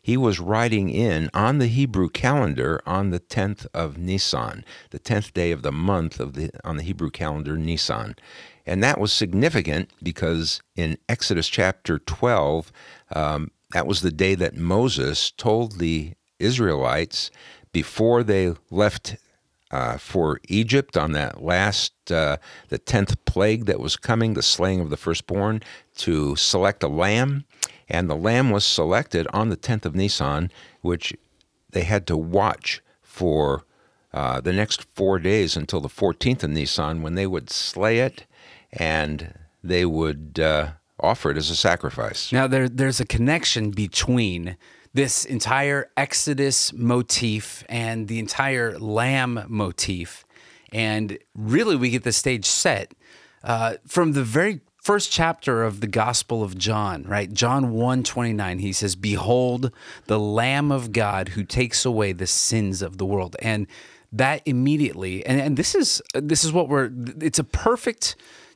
he 0.00 0.16
was 0.16 0.40
riding 0.40 0.88
in 0.88 1.30
on 1.34 1.58
the 1.58 1.66
Hebrew 1.66 2.08
calendar 2.08 2.80
on 2.86 3.10
the 3.10 3.20
tenth 3.20 3.66
of 3.74 3.98
Nisan, 3.98 4.64
the 4.90 4.98
tenth 4.98 5.34
day 5.34 5.52
of 5.52 5.62
the 5.62 5.72
month 5.72 6.18
of 6.18 6.32
the 6.32 6.50
on 6.64 6.76
the 6.76 6.82
Hebrew 6.82 7.10
calendar 7.10 7.56
Nisan. 7.56 8.16
And 8.64 8.82
that 8.82 8.98
was 8.98 9.12
significant 9.12 9.90
because 10.02 10.62
in 10.76 10.96
Exodus 11.08 11.48
chapter 11.48 11.98
12, 11.98 12.72
um, 13.14 13.50
that 13.72 13.86
was 13.86 14.02
the 14.02 14.12
day 14.12 14.34
that 14.36 14.56
Moses 14.56 15.32
told 15.32 15.78
the 15.78 16.12
Israelites 16.38 17.30
before 17.72 18.22
they 18.22 18.54
left 18.70 19.16
uh, 19.70 19.96
for 19.96 20.38
Egypt 20.48 20.96
on 20.96 21.12
that 21.12 21.42
last, 21.42 21.92
uh, 22.10 22.36
the 22.68 22.78
10th 22.78 23.16
plague 23.24 23.64
that 23.64 23.80
was 23.80 23.96
coming, 23.96 24.34
the 24.34 24.42
slaying 24.42 24.80
of 24.80 24.90
the 24.90 24.96
firstborn, 24.96 25.62
to 25.96 26.36
select 26.36 26.82
a 26.82 26.88
lamb. 26.88 27.44
And 27.88 28.08
the 28.08 28.16
lamb 28.16 28.50
was 28.50 28.64
selected 28.64 29.26
on 29.32 29.48
the 29.48 29.56
10th 29.56 29.84
of 29.84 29.94
Nisan, 29.94 30.50
which 30.82 31.14
they 31.70 31.84
had 31.84 32.06
to 32.06 32.16
watch 32.16 32.82
for 33.02 33.64
uh, 34.12 34.40
the 34.40 34.52
next 34.52 34.86
four 34.94 35.18
days 35.18 35.56
until 35.56 35.80
the 35.80 35.88
14th 35.88 36.42
of 36.42 36.50
Nisan 36.50 37.02
when 37.02 37.14
they 37.14 37.26
would 37.26 37.48
slay 37.50 37.98
it 37.98 38.26
and 38.72 39.34
they 39.64 39.84
would 39.84 40.38
uh, 40.38 40.72
offer 41.00 41.30
it 41.30 41.36
as 41.36 41.50
a 41.50 41.56
sacrifice. 41.56 42.32
Now 42.32 42.46
there 42.46 42.68
there's 42.68 43.00
a 43.00 43.06
connection 43.06 43.70
between 43.70 44.56
this 44.94 45.24
entire 45.24 45.90
Exodus 45.96 46.72
motif 46.72 47.64
and 47.68 48.08
the 48.08 48.18
entire 48.18 48.78
Lamb 48.78 49.44
motif, 49.48 50.24
and 50.72 51.18
really 51.34 51.76
we 51.76 51.90
get 51.90 52.04
the 52.04 52.12
stage 52.12 52.46
set 52.46 52.94
uh, 53.42 53.74
from 53.86 54.12
the 54.12 54.24
very 54.24 54.60
first 54.82 55.12
chapter 55.12 55.62
of 55.62 55.80
the 55.80 55.86
Gospel 55.86 56.42
of 56.42 56.58
John, 56.58 57.04
right? 57.04 57.32
John 57.32 57.72
1 57.72 58.02
29, 58.02 58.58
he 58.58 58.72
says, 58.72 58.96
Behold, 58.96 59.70
the 60.06 60.18
Lamb 60.18 60.72
of 60.72 60.92
God 60.92 61.30
who 61.30 61.44
takes 61.44 61.84
away 61.84 62.12
the 62.12 62.26
sins 62.26 62.82
of 62.82 62.98
the 62.98 63.06
world. 63.06 63.36
And 63.40 63.66
that 64.12 64.42
immediately, 64.44 65.24
and, 65.24 65.40
and 65.40 65.56
this 65.56 65.74
is 65.74 66.02
this 66.14 66.44
is 66.44 66.52
what 66.52 66.68
we're 66.68 66.90
it's 67.20 67.38
a 67.38 67.44
perfect 67.44 68.14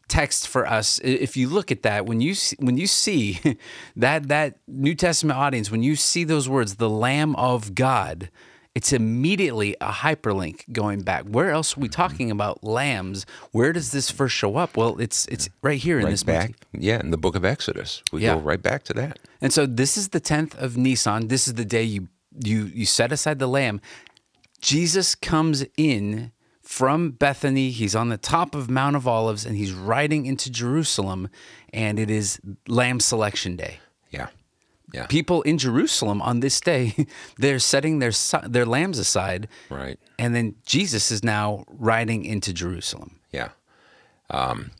text 0.08 0.46
for 0.46 0.66
us 0.66 1.00
if 1.02 1.36
you 1.36 1.48
look 1.48 1.72
at 1.72 1.82
that 1.82 2.06
when 2.06 2.20
you 2.20 2.32
see, 2.34 2.56
when 2.60 2.76
you 2.76 2.86
see 2.86 3.40
that 3.96 4.28
that 4.28 4.58
New 4.68 4.94
Testament 4.94 5.38
audience 5.38 5.70
when 5.70 5.82
you 5.82 5.96
see 5.96 6.24
those 6.24 6.48
words 6.48 6.76
the 6.76 6.88
lamb 6.90 7.34
of 7.36 7.74
God 7.74 8.30
it's 8.74 8.92
immediately 8.92 9.74
a 9.80 9.90
hyperlink 9.90 10.70
going 10.70 11.00
back 11.00 11.24
where 11.24 11.50
else 11.50 11.76
are 11.76 11.80
we 11.80 11.88
mm-hmm. 11.88 12.00
talking 12.02 12.30
about 12.30 12.62
lambs 12.62 13.26
where 13.52 13.72
does 13.72 13.90
this 13.90 14.10
first 14.10 14.36
show 14.36 14.56
up 14.56 14.76
well 14.76 15.00
it's 15.00 15.26
it's 15.26 15.48
right 15.62 15.80
here 15.80 15.98
in 15.98 16.04
right 16.04 16.10
this 16.10 16.22
back, 16.22 16.50
motif. 16.50 16.84
yeah, 16.84 17.00
in 17.00 17.10
the 17.10 17.16
book 17.18 17.34
of 17.34 17.44
Exodus. 17.44 18.02
We 18.12 18.22
Yeah. 18.22 18.34
go 18.34 18.40
right 18.40 18.62
back 18.62 18.84
to 18.84 18.92
that. 18.94 19.18
and 19.40 19.52
so 19.52 19.66
this 19.66 19.96
is 19.96 20.10
the 20.10 20.20
10th 20.20 20.54
of 20.56 20.76
Nisan 20.76 21.28
this 21.28 21.48
is 21.48 21.54
the 21.54 21.64
day 21.64 21.82
you 21.82 22.08
you 22.44 22.66
you 22.66 22.86
set 22.86 23.10
aside 23.12 23.38
the 23.38 23.48
lamb 23.48 23.80
Jesus 24.60 25.14
comes 25.14 25.64
in 25.76 26.32
from 26.66 27.12
Bethany. 27.12 27.70
He's 27.70 27.94
on 27.94 28.08
the 28.08 28.18
top 28.18 28.54
of 28.54 28.68
Mount 28.68 28.96
of 28.96 29.06
Olives 29.06 29.46
and 29.46 29.56
he's 29.56 29.72
riding 29.72 30.26
into 30.26 30.50
Jerusalem, 30.50 31.28
and 31.72 31.98
it 31.98 32.10
is 32.10 32.40
Lamb 32.66 33.00
Selection 33.00 33.56
Day. 33.56 33.78
Yeah, 34.10 34.28
yeah, 34.92 35.06
People 35.06 35.42
in 35.42 35.58
Jerusalem 35.58 36.20
on 36.20 36.40
this 36.40 36.60
day, 36.60 36.94
they're 37.38 37.58
setting 37.58 38.00
their 38.00 38.12
their 38.46 38.66
lambs 38.66 38.98
aside, 38.98 39.48
right. 39.70 39.98
and 40.18 40.34
then 40.34 40.56
Jesus 40.64 41.10
is 41.10 41.24
now 41.24 41.64
riding 41.68 42.24
into 42.24 42.52
Jerusalem. 42.52 43.20
Yeah. 43.32 43.50
Um, 44.28 44.72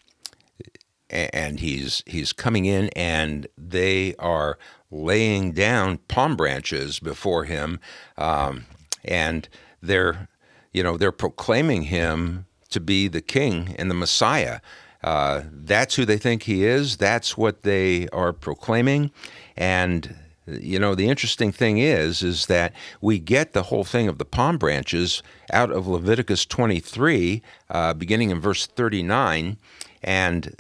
and 1.08 1.60
he's 1.60 2.02
he's 2.06 2.32
coming 2.32 2.64
in, 2.64 2.88
and 2.96 3.46
they 3.56 4.14
are 4.16 4.58
laying 4.90 5.52
down 5.52 5.98
palm 6.08 6.36
branches 6.36 6.98
before 6.98 7.44
him, 7.44 7.78
um, 8.18 8.66
and 9.04 9.48
they're 9.80 10.28
you 10.76 10.82
know 10.82 10.98
they're 10.98 11.10
proclaiming 11.10 11.84
him 11.84 12.44
to 12.68 12.80
be 12.80 13.08
the 13.08 13.22
King 13.22 13.74
and 13.78 13.90
the 13.90 13.94
Messiah. 13.94 14.60
Uh, 15.02 15.42
that's 15.50 15.94
who 15.94 16.04
they 16.04 16.18
think 16.18 16.42
he 16.42 16.64
is. 16.64 16.98
That's 16.98 17.34
what 17.36 17.62
they 17.62 18.08
are 18.08 18.34
proclaiming, 18.34 19.10
and 19.56 20.14
you 20.46 20.78
know 20.78 20.94
the 20.94 21.08
interesting 21.08 21.50
thing 21.50 21.78
is 21.78 22.22
is 22.22 22.44
that 22.46 22.74
we 23.00 23.18
get 23.18 23.54
the 23.54 23.64
whole 23.64 23.84
thing 23.84 24.06
of 24.06 24.18
the 24.18 24.26
palm 24.26 24.58
branches 24.58 25.22
out 25.50 25.70
of 25.70 25.88
Leviticus 25.88 26.44
23, 26.44 27.42
uh, 27.70 27.94
beginning 27.94 28.28
in 28.30 28.38
verse 28.38 28.66
39. 28.66 29.56
And 30.02 30.54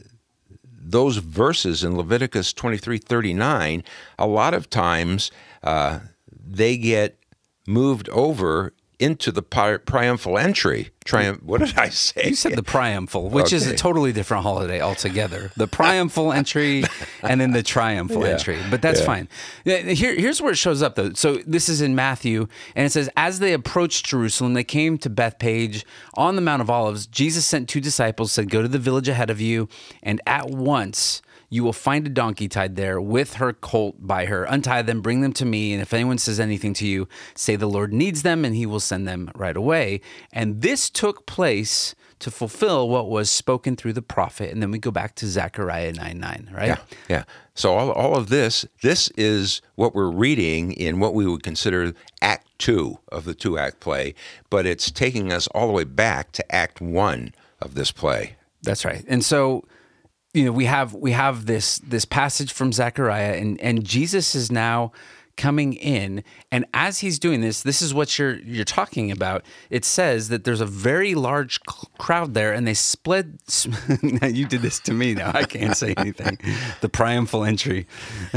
those 0.64 1.18
verses 1.18 1.84
in 1.84 1.94
Leviticus 1.94 2.54
23 2.54 2.96
39, 2.96 3.84
a 4.18 4.26
lot 4.26 4.54
of 4.54 4.70
times 4.70 5.30
uh, 5.62 6.00
they 6.32 6.78
get 6.78 7.18
moved 7.66 8.08
over 8.08 8.72
into 8.98 9.30
the 9.30 9.42
triumphal 9.42 10.38
entry. 10.38 10.90
Triumph. 11.04 11.42
What 11.42 11.60
did 11.60 11.78
I 11.78 11.90
say? 11.90 12.30
You 12.30 12.34
said 12.34 12.56
the 12.56 12.62
triumphal, 12.62 13.28
which 13.28 13.52
is 13.52 13.66
a 13.66 13.76
totally 13.76 14.12
different 14.12 14.42
holiday 14.42 14.80
altogether. 14.80 15.52
The 15.56 15.66
triumphal 15.66 16.32
entry 16.32 16.82
and 17.22 17.40
then 17.40 17.52
the 17.52 17.62
triumphal 17.62 18.22
Yeah. 18.22 18.32
entry. 18.32 18.58
But 18.70 18.82
that's 18.82 19.00
Yeah. 19.00 19.06
fine. 19.06 19.28
Here, 19.64 20.14
here's 20.14 20.40
where 20.42 20.52
it 20.52 20.56
shows 20.56 20.82
up, 20.82 20.96
though. 20.96 21.12
So 21.12 21.36
this 21.46 21.68
is 21.68 21.80
in 21.80 21.94
Matthew, 21.94 22.48
and 22.74 22.86
it 22.86 22.90
says, 22.90 23.08
As 23.16 23.38
they 23.38 23.52
approached 23.52 24.06
Jerusalem, 24.06 24.54
they 24.54 24.64
came 24.64 24.98
to 24.98 25.10
Bethphage 25.10 25.84
on 26.14 26.34
the 26.34 26.42
Mount 26.42 26.62
of 26.62 26.70
Olives. 26.70 27.06
Jesus 27.06 27.46
sent 27.46 27.68
two 27.68 27.80
disciples, 27.80 28.32
said, 28.32 28.50
Go 28.50 28.62
to 28.62 28.68
the 28.68 28.78
village 28.78 29.08
ahead 29.08 29.30
of 29.30 29.40
you, 29.40 29.68
and 30.02 30.20
at 30.26 30.50
once 30.50 31.22
you 31.48 31.62
will 31.64 31.72
find 31.72 32.06
a 32.06 32.10
donkey 32.10 32.48
tied 32.48 32.76
there 32.76 33.00
with 33.00 33.34
her 33.34 33.52
colt 33.52 33.96
by 33.98 34.26
her. 34.26 34.44
Untie 34.44 34.82
them, 34.82 35.00
bring 35.00 35.20
them 35.20 35.32
to 35.34 35.44
me, 35.44 35.72
and 35.72 35.82
if 35.82 35.92
anyone 35.92 36.18
says 36.18 36.40
anything 36.40 36.74
to 36.74 36.86
you, 36.86 37.08
say 37.34 37.56
the 37.56 37.68
Lord 37.68 37.92
needs 37.92 38.22
them, 38.22 38.44
and 38.44 38.54
he 38.54 38.66
will 38.66 38.80
send 38.80 39.06
them 39.06 39.30
right 39.34 39.56
away. 39.56 40.00
And 40.32 40.62
this 40.62 40.90
took 40.90 41.26
place 41.26 41.94
to 42.18 42.30
fulfill 42.30 42.88
what 42.88 43.08
was 43.08 43.30
spoken 43.30 43.76
through 43.76 43.92
the 43.92 44.02
prophet. 44.02 44.50
And 44.50 44.62
then 44.62 44.70
we 44.70 44.78
go 44.78 44.90
back 44.90 45.14
to 45.16 45.26
Zechariah 45.26 45.92
9 45.92 46.18
9, 46.18 46.50
right? 46.52 46.66
Yeah, 46.66 46.78
yeah. 47.08 47.24
So 47.54 47.74
all, 47.74 47.90
all 47.92 48.16
of 48.16 48.28
this, 48.28 48.66
this 48.82 49.08
is 49.16 49.60
what 49.74 49.94
we're 49.94 50.10
reading 50.10 50.72
in 50.72 50.98
what 50.98 51.14
we 51.14 51.26
would 51.26 51.42
consider 51.42 51.92
Act 52.22 52.46
Two 52.58 52.98
of 53.12 53.24
the 53.24 53.34
two 53.34 53.58
act 53.58 53.80
play, 53.80 54.14
but 54.48 54.64
it's 54.64 54.90
taking 54.90 55.30
us 55.30 55.46
all 55.48 55.66
the 55.66 55.74
way 55.74 55.84
back 55.84 56.32
to 56.32 56.54
Act 56.54 56.80
One 56.80 57.34
of 57.60 57.74
this 57.74 57.92
play. 57.92 58.36
That's 58.62 58.82
right. 58.82 59.04
And 59.06 59.22
so, 59.22 59.64
you 60.36 60.44
know, 60.44 60.52
we 60.52 60.66
have 60.66 60.92
we 60.92 61.12
have 61.12 61.46
this 61.46 61.78
this 61.78 62.04
passage 62.04 62.52
from 62.52 62.70
Zechariah, 62.72 63.36
and 63.36 63.58
and 63.60 63.82
Jesus 63.82 64.34
is 64.34 64.52
now 64.52 64.92
coming 65.36 65.74
in, 65.74 66.24
and 66.50 66.64
as 66.74 66.98
he's 66.98 67.18
doing 67.18 67.40
this, 67.40 67.62
this 67.62 67.80
is 67.80 67.94
what 67.94 68.18
you're 68.18 68.36
you're 68.40 68.64
talking 68.64 69.10
about. 69.10 69.44
It 69.70 69.86
says 69.86 70.28
that 70.28 70.44
there's 70.44 70.60
a 70.60 70.66
very 70.66 71.14
large 71.14 71.58
c- 71.68 71.88
crowd 71.98 72.34
there, 72.34 72.52
and 72.52 72.66
they 72.66 72.74
split. 72.74 73.26
now 74.02 74.26
you 74.40 74.46
did 74.46 74.60
this 74.60 74.78
to 74.80 74.92
me. 74.92 75.14
Now 75.14 75.30
I 75.32 75.44
can't 75.44 75.76
say 75.76 75.94
anything. 75.96 76.38
The 76.80 76.88
triumphal 76.88 77.44
entry. 77.44 77.86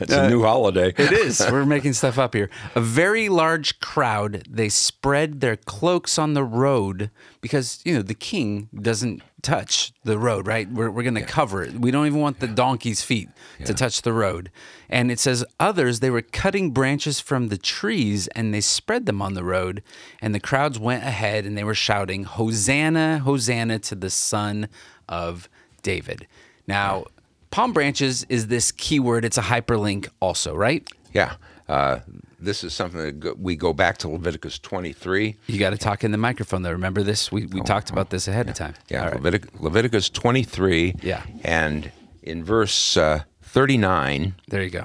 It's 0.00 0.12
a 0.12 0.28
new 0.28 0.42
uh, 0.42 0.48
holiday. 0.48 0.92
It 0.96 1.12
is. 1.12 1.40
We're 1.50 1.64
making 1.64 1.92
stuff 1.92 2.18
up 2.18 2.34
here. 2.34 2.50
A 2.74 2.80
very 2.80 3.28
large 3.28 3.78
crowd. 3.78 4.42
They 4.50 4.68
spread 4.68 5.40
their 5.40 5.56
cloaks 5.56 6.18
on 6.18 6.34
the 6.34 6.44
road 6.44 7.10
because, 7.44 7.82
you 7.84 7.92
know, 7.92 8.00
the 8.00 8.14
king 8.14 8.70
doesn't 8.74 9.20
touch 9.42 9.92
the 10.02 10.18
road, 10.18 10.46
right? 10.46 10.66
We're, 10.66 10.90
we're 10.90 11.02
going 11.02 11.14
to 11.16 11.20
cover 11.20 11.62
it. 11.62 11.74
We 11.74 11.90
don't 11.90 12.06
even 12.06 12.22
want 12.22 12.40
the 12.40 12.46
donkey's 12.46 13.02
feet 13.02 13.28
to 13.66 13.74
touch 13.74 14.00
the 14.00 14.14
road. 14.14 14.50
And 14.88 15.12
it 15.12 15.20
says, 15.20 15.44
others, 15.60 16.00
they 16.00 16.08
were 16.08 16.22
cutting 16.22 16.70
branches 16.70 17.20
from 17.20 17.48
the 17.48 17.58
trees 17.58 18.28
and 18.28 18.54
they 18.54 18.62
spread 18.62 19.04
them 19.04 19.20
on 19.20 19.34
the 19.34 19.44
road. 19.44 19.82
And 20.22 20.34
the 20.34 20.40
crowds 20.40 20.78
went 20.78 21.04
ahead 21.04 21.44
and 21.44 21.54
they 21.54 21.64
were 21.64 21.74
shouting, 21.74 22.24
Hosanna, 22.24 23.18
Hosanna 23.18 23.78
to 23.80 23.94
the 23.94 24.08
Son 24.08 24.70
of 25.06 25.50
David. 25.82 26.26
Now, 26.66 27.04
palm 27.50 27.74
branches 27.74 28.24
is 28.30 28.46
this 28.46 28.72
keyword. 28.72 29.22
It's 29.22 29.36
a 29.36 29.42
hyperlink 29.42 30.08
also, 30.18 30.54
right? 30.54 30.88
Yeah. 31.12 31.34
Uh, 31.68 31.98
this 32.44 32.62
is 32.64 32.72
something 32.74 33.20
that 33.20 33.38
we 33.38 33.56
go 33.56 33.72
back 33.72 33.98
to 33.98 34.08
Leviticus 34.08 34.58
23. 34.58 35.36
You 35.46 35.58
got 35.58 35.70
to 35.70 35.78
talk 35.78 36.04
in 36.04 36.10
the 36.12 36.18
microphone 36.18 36.62
though. 36.62 36.72
Remember 36.72 37.02
this? 37.02 37.32
We, 37.32 37.46
we 37.46 37.60
talked 37.62 37.90
about 37.90 38.10
this 38.10 38.28
ahead 38.28 38.48
of 38.48 38.54
time. 38.54 38.74
Oh, 38.78 38.82
Yeah, 38.88 39.08
right. 39.08 39.20
Levitic- 39.22 39.60
Leviticus 39.60 40.08
23. 40.10 40.96
Yeah. 41.02 41.22
And 41.42 41.90
in 42.22 42.44
verse 42.44 42.96
uh, 42.96 43.22
39, 43.42 44.34
There 44.48 44.62
you 44.62 44.70
go. 44.70 44.84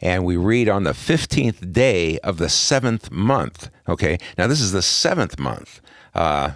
and 0.00 0.24
we 0.24 0.36
read 0.36 0.68
on 0.68 0.84
the 0.84 0.92
15th 0.92 1.72
day 1.72 2.18
of 2.20 2.38
the 2.38 2.48
seventh 2.48 3.10
month. 3.10 3.70
Okay, 3.88 4.18
now 4.36 4.46
this 4.46 4.60
is 4.60 4.72
the 4.72 4.82
seventh 4.82 5.38
month. 5.38 5.80
Uh, 6.14 6.52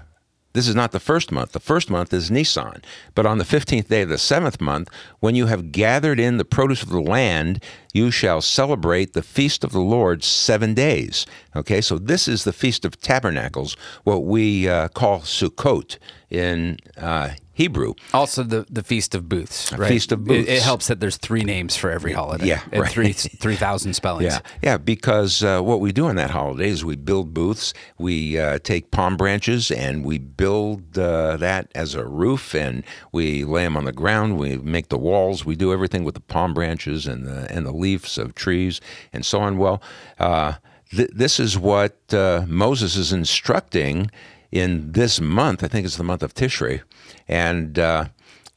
this 0.52 0.68
is 0.68 0.74
not 0.74 0.92
the 0.92 1.00
first 1.00 1.32
month. 1.32 1.52
The 1.52 1.60
first 1.60 1.88
month 1.88 2.12
is 2.12 2.30
Nisan. 2.30 2.82
But 3.14 3.24
on 3.24 3.38
the 3.38 3.44
15th 3.44 3.88
day 3.88 4.02
of 4.02 4.10
the 4.10 4.18
seventh 4.18 4.60
month, 4.60 4.90
when 5.20 5.34
you 5.34 5.46
have 5.46 5.72
gathered 5.72 6.20
in 6.20 6.36
the 6.36 6.44
produce 6.44 6.82
of 6.82 6.90
the 6.90 7.00
land, 7.00 7.62
you 7.92 8.10
shall 8.10 8.40
celebrate 8.40 9.12
the 9.12 9.22
feast 9.22 9.64
of 9.64 9.72
the 9.72 9.80
Lord 9.80 10.24
seven 10.24 10.74
days. 10.74 11.26
Okay, 11.54 11.80
so 11.80 11.98
this 11.98 12.26
is 12.28 12.44
the 12.44 12.52
Feast 12.52 12.84
of 12.84 13.00
Tabernacles, 13.00 13.76
what 14.04 14.24
we 14.24 14.68
uh, 14.68 14.88
call 14.88 15.20
Sukkot 15.20 15.98
in 16.30 16.78
uh, 16.96 17.30
Hebrew. 17.54 17.92
Also, 18.14 18.42
the, 18.42 18.64
the 18.70 18.82
Feast 18.82 19.14
of 19.14 19.28
Booths, 19.28 19.72
right? 19.74 19.88
Feast 19.88 20.10
of 20.10 20.20
It- 20.22 20.26
Booths. 20.26 20.48
It, 20.48 20.62
helps 20.62 20.86
that 20.86 21.00
there's 21.00 21.18
three 21.18 21.42
names 21.42 21.76
for 21.76 21.90
every 21.90 22.12
holiday. 22.12 22.46
Yeah, 22.46 22.62
and 22.72 22.82
right. 22.82 22.90
three 22.90 23.12
three 23.42 23.56
thousand 23.56 23.92
spellings. 23.92 24.32
Yeah, 24.32 24.40
yeah, 24.62 24.78
because 24.78 25.44
uh, 25.44 25.60
what 25.60 25.80
we 25.80 25.92
do 25.92 26.06
on 26.06 26.16
that 26.16 26.30
holiday 26.30 26.68
is 26.68 26.84
we 26.84 26.96
build 26.96 27.34
booths. 27.34 27.74
We 27.98 28.38
uh, 28.38 28.58
take 28.60 28.90
palm 28.90 29.18
branches 29.18 29.70
and 29.70 30.02
we 30.02 30.16
build 30.16 30.98
uh, 30.98 31.36
that 31.36 31.70
as 31.74 31.94
a 31.94 32.06
roof, 32.06 32.54
and 32.54 32.84
we 33.12 33.44
lay 33.44 33.64
them 33.64 33.76
on 33.76 33.84
the 33.84 33.92
ground. 33.92 34.38
We 34.38 34.56
make 34.56 34.88
the 34.88 34.98
walls. 34.98 35.44
We 35.44 35.54
do 35.54 35.72
everything 35.72 36.04
with 36.04 36.14
the 36.14 36.20
palm 36.20 36.54
branches 36.54 37.06
and 37.06 37.26
the 37.26 37.52
and 37.52 37.66
the 37.66 37.74
leaves 37.82 38.18
of 38.18 38.34
trees 38.34 38.80
and 39.12 39.22
so 39.24 39.40
on. 39.40 39.58
Well, 39.58 39.82
uh, 40.18 40.54
th- 40.90 41.10
this 41.12 41.38
is 41.38 41.58
what 41.58 41.96
uh, 42.14 42.44
Moses 42.48 42.96
is 42.96 43.12
instructing 43.12 44.10
in 44.50 44.92
this 44.92 45.20
month. 45.20 45.62
I 45.64 45.68
think 45.68 45.84
it's 45.84 45.96
the 45.96 46.10
month 46.12 46.22
of 46.22 46.34
Tishrei, 46.34 46.82
and. 47.28 47.78
Uh, 47.78 48.04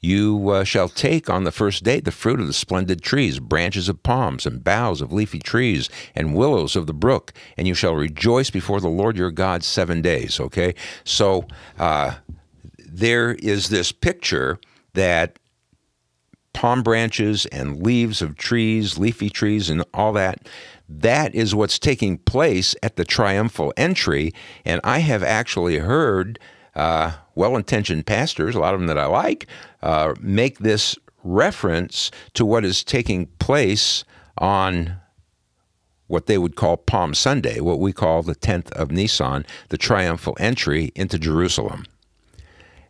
you 0.06 0.50
uh, 0.50 0.64
shall 0.64 0.88
take 0.88 1.32
on 1.32 1.46
the 1.46 1.52
first 1.52 1.84
day 1.84 2.00
the 2.00 2.12
fruit 2.12 2.40
of 2.40 2.46
the 2.46 2.54
splendid 2.54 3.02
trees, 3.02 3.40
branches 3.40 3.90
of 3.90 4.04
palms, 4.04 4.46
and 4.46 4.64
boughs 4.64 5.02
of 5.02 5.12
leafy 5.12 5.40
trees, 5.40 5.90
and 6.14 6.36
willows 6.36 6.76
of 6.76 6.86
the 6.86 6.94
brook, 6.94 7.34
and 7.58 7.68
you 7.68 7.74
shall 7.74 7.96
rejoice 7.96 8.52
before 8.52 8.80
the 8.80 8.88
Lord 8.88 9.18
your 9.18 9.32
God 9.32 9.64
seven 9.64 10.04
days. 10.04 10.40
Okay? 10.40 10.76
So 11.04 11.48
uh, 11.80 12.16
there 12.78 13.34
is 13.34 13.70
this 13.70 13.92
picture 13.92 14.60
that 14.94 15.40
palm 16.56 16.82
branches 16.82 17.46
and 17.48 17.84
leaves 17.84 18.22
of 18.22 18.38
trees, 18.38 18.98
leafy 18.98 19.30
trees, 19.30 19.70
and 19.70 19.84
all 19.94 20.14
that. 20.14 20.48
That 20.88 21.36
is 21.36 21.54
what's 21.54 21.78
taking 21.78 22.18
place 22.18 22.76
at 22.82 22.96
the 22.96 23.04
triumphal 23.04 23.74
entry. 23.76 24.34
And 24.64 24.80
I 24.84 25.00
have 25.00 25.22
actually 25.22 25.80
heard 25.80 26.40
uh, 26.74 27.12
well 27.36 27.58
intentioned 27.58 28.08
pastors, 28.08 28.56
a 28.56 28.60
lot 28.60 28.74
of 28.74 28.80
them 28.80 28.88
that 28.88 28.98
I 28.98 29.06
like, 29.06 29.48
uh, 29.84 30.16
make 30.20 30.60
this 30.60 30.98
reference 31.24 32.10
to 32.34 32.46
what 32.46 32.64
is 32.64 32.84
taking 32.84 33.26
place 33.40 34.06
on 34.38 34.96
what 36.08 36.28
they 36.28 36.38
would 36.38 36.56
call 36.56 36.78
Palm 36.78 37.14
Sunday, 37.14 37.60
what 37.60 37.80
we 37.80 37.92
call 37.92 38.24
the 38.24 38.36
10th 38.36 38.72
of 38.72 38.92
Nisan, 38.92 39.46
the 39.70 39.78
triumphal 39.78 40.38
entry 40.40 40.92
into 40.96 41.20
Jerusalem. 41.20 41.86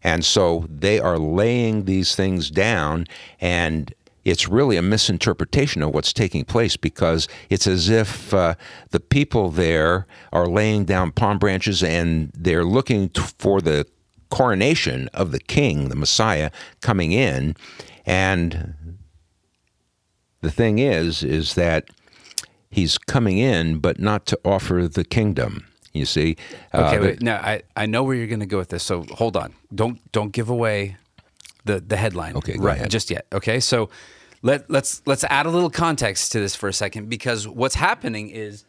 And 0.05 0.23
so 0.23 0.67
they 0.69 0.99
are 0.99 1.17
laying 1.17 1.85
these 1.85 2.15
things 2.15 2.51
down, 2.51 3.07
and 3.41 3.91
it's 4.23 4.47
really 4.47 4.77
a 4.77 4.83
misinterpretation 4.83 5.81
of 5.81 5.95
what's 5.95 6.13
taking 6.13 6.45
place 6.45 6.77
because 6.77 7.27
it's 7.49 7.65
as 7.65 7.89
if 7.89 8.31
uh, 8.31 8.53
the 8.91 8.99
people 8.99 9.49
there 9.49 10.05
are 10.31 10.45
laying 10.45 10.85
down 10.85 11.11
palm 11.11 11.39
branches 11.39 11.81
and 11.81 12.31
they're 12.35 12.63
looking 12.63 13.09
t- 13.09 13.23
for 13.39 13.61
the 13.61 13.87
coronation 14.29 15.07
of 15.11 15.31
the 15.31 15.39
king, 15.39 15.89
the 15.89 15.95
Messiah, 15.95 16.51
coming 16.81 17.11
in. 17.11 17.55
And 18.05 18.99
the 20.41 20.51
thing 20.51 20.77
is, 20.77 21.23
is 21.23 21.55
that 21.55 21.89
he's 22.69 22.99
coming 22.99 23.39
in, 23.39 23.79
but 23.79 23.99
not 23.99 24.27
to 24.27 24.39
offer 24.45 24.87
the 24.87 25.03
kingdom. 25.03 25.65
You 25.95 26.05
see, 26.05 26.35
Uh, 26.73 26.83
Okay, 26.85 26.99
wait. 26.99 27.21
Now 27.21 27.37
I, 27.37 27.61
I 27.75 27.85
know 27.85 28.03
where 28.03 28.15
you're 28.15 28.27
going 28.27 28.41
to 28.41 28.45
go 28.45 28.57
with 28.57 28.69
this. 28.69 28.83
So 28.83 29.03
hold 29.11 29.35
on. 29.37 29.53
Don't 29.73 29.99
don't 30.11 30.31
give 30.31 30.49
away 30.49 30.97
the 31.63 31.79
the 31.79 31.97
headline. 31.97 32.35
Okay, 32.35 32.57
right, 32.59 32.75
ahead. 32.77 32.91
Just 32.91 33.09
yet. 33.09 33.25
Okay, 33.31 33.59
so 33.59 33.89
let 34.41 34.69
let's 34.69 35.01
let's 35.05 35.23
add 35.23 35.45
a 35.45 35.49
little 35.49 35.69
context 35.69 36.31
to 36.33 36.39
this 36.39 36.55
for 36.55 36.67
a 36.69 36.73
second 36.73 37.09
because 37.09 37.47
what's 37.47 37.75
happening 37.75 38.29
is 38.29 38.65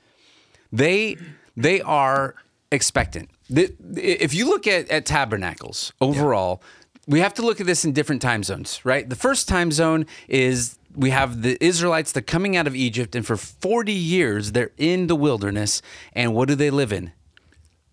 they 0.72 1.16
they 1.56 1.80
are 1.82 2.34
expectant. 2.70 3.28
If 3.48 4.34
you 4.34 4.48
look 4.48 4.66
at, 4.66 4.88
at 4.90 5.06
tabernacles 5.06 5.92
overall, 6.00 6.62
we 7.06 7.20
have 7.20 7.32
to 7.34 7.42
look 7.42 7.60
at 7.60 7.66
this 7.66 7.84
in 7.84 7.92
different 7.92 8.20
time 8.22 8.42
zones, 8.42 8.80
right? 8.84 9.08
The 9.08 9.16
first 9.16 9.48
time 9.48 9.70
zone 9.70 10.06
is 10.28 10.75
we 10.96 11.10
have 11.10 11.42
the 11.42 11.62
Israelites, 11.64 12.12
they're 12.12 12.22
coming 12.22 12.56
out 12.56 12.66
of 12.66 12.74
Egypt, 12.74 13.14
and 13.14 13.24
for 13.24 13.36
40 13.36 13.92
years 13.92 14.52
they're 14.52 14.72
in 14.78 15.06
the 15.06 15.16
wilderness. 15.16 15.82
And 16.12 16.34
what 16.34 16.48
do 16.48 16.54
they 16.54 16.70
live 16.70 16.92
in? 16.92 17.12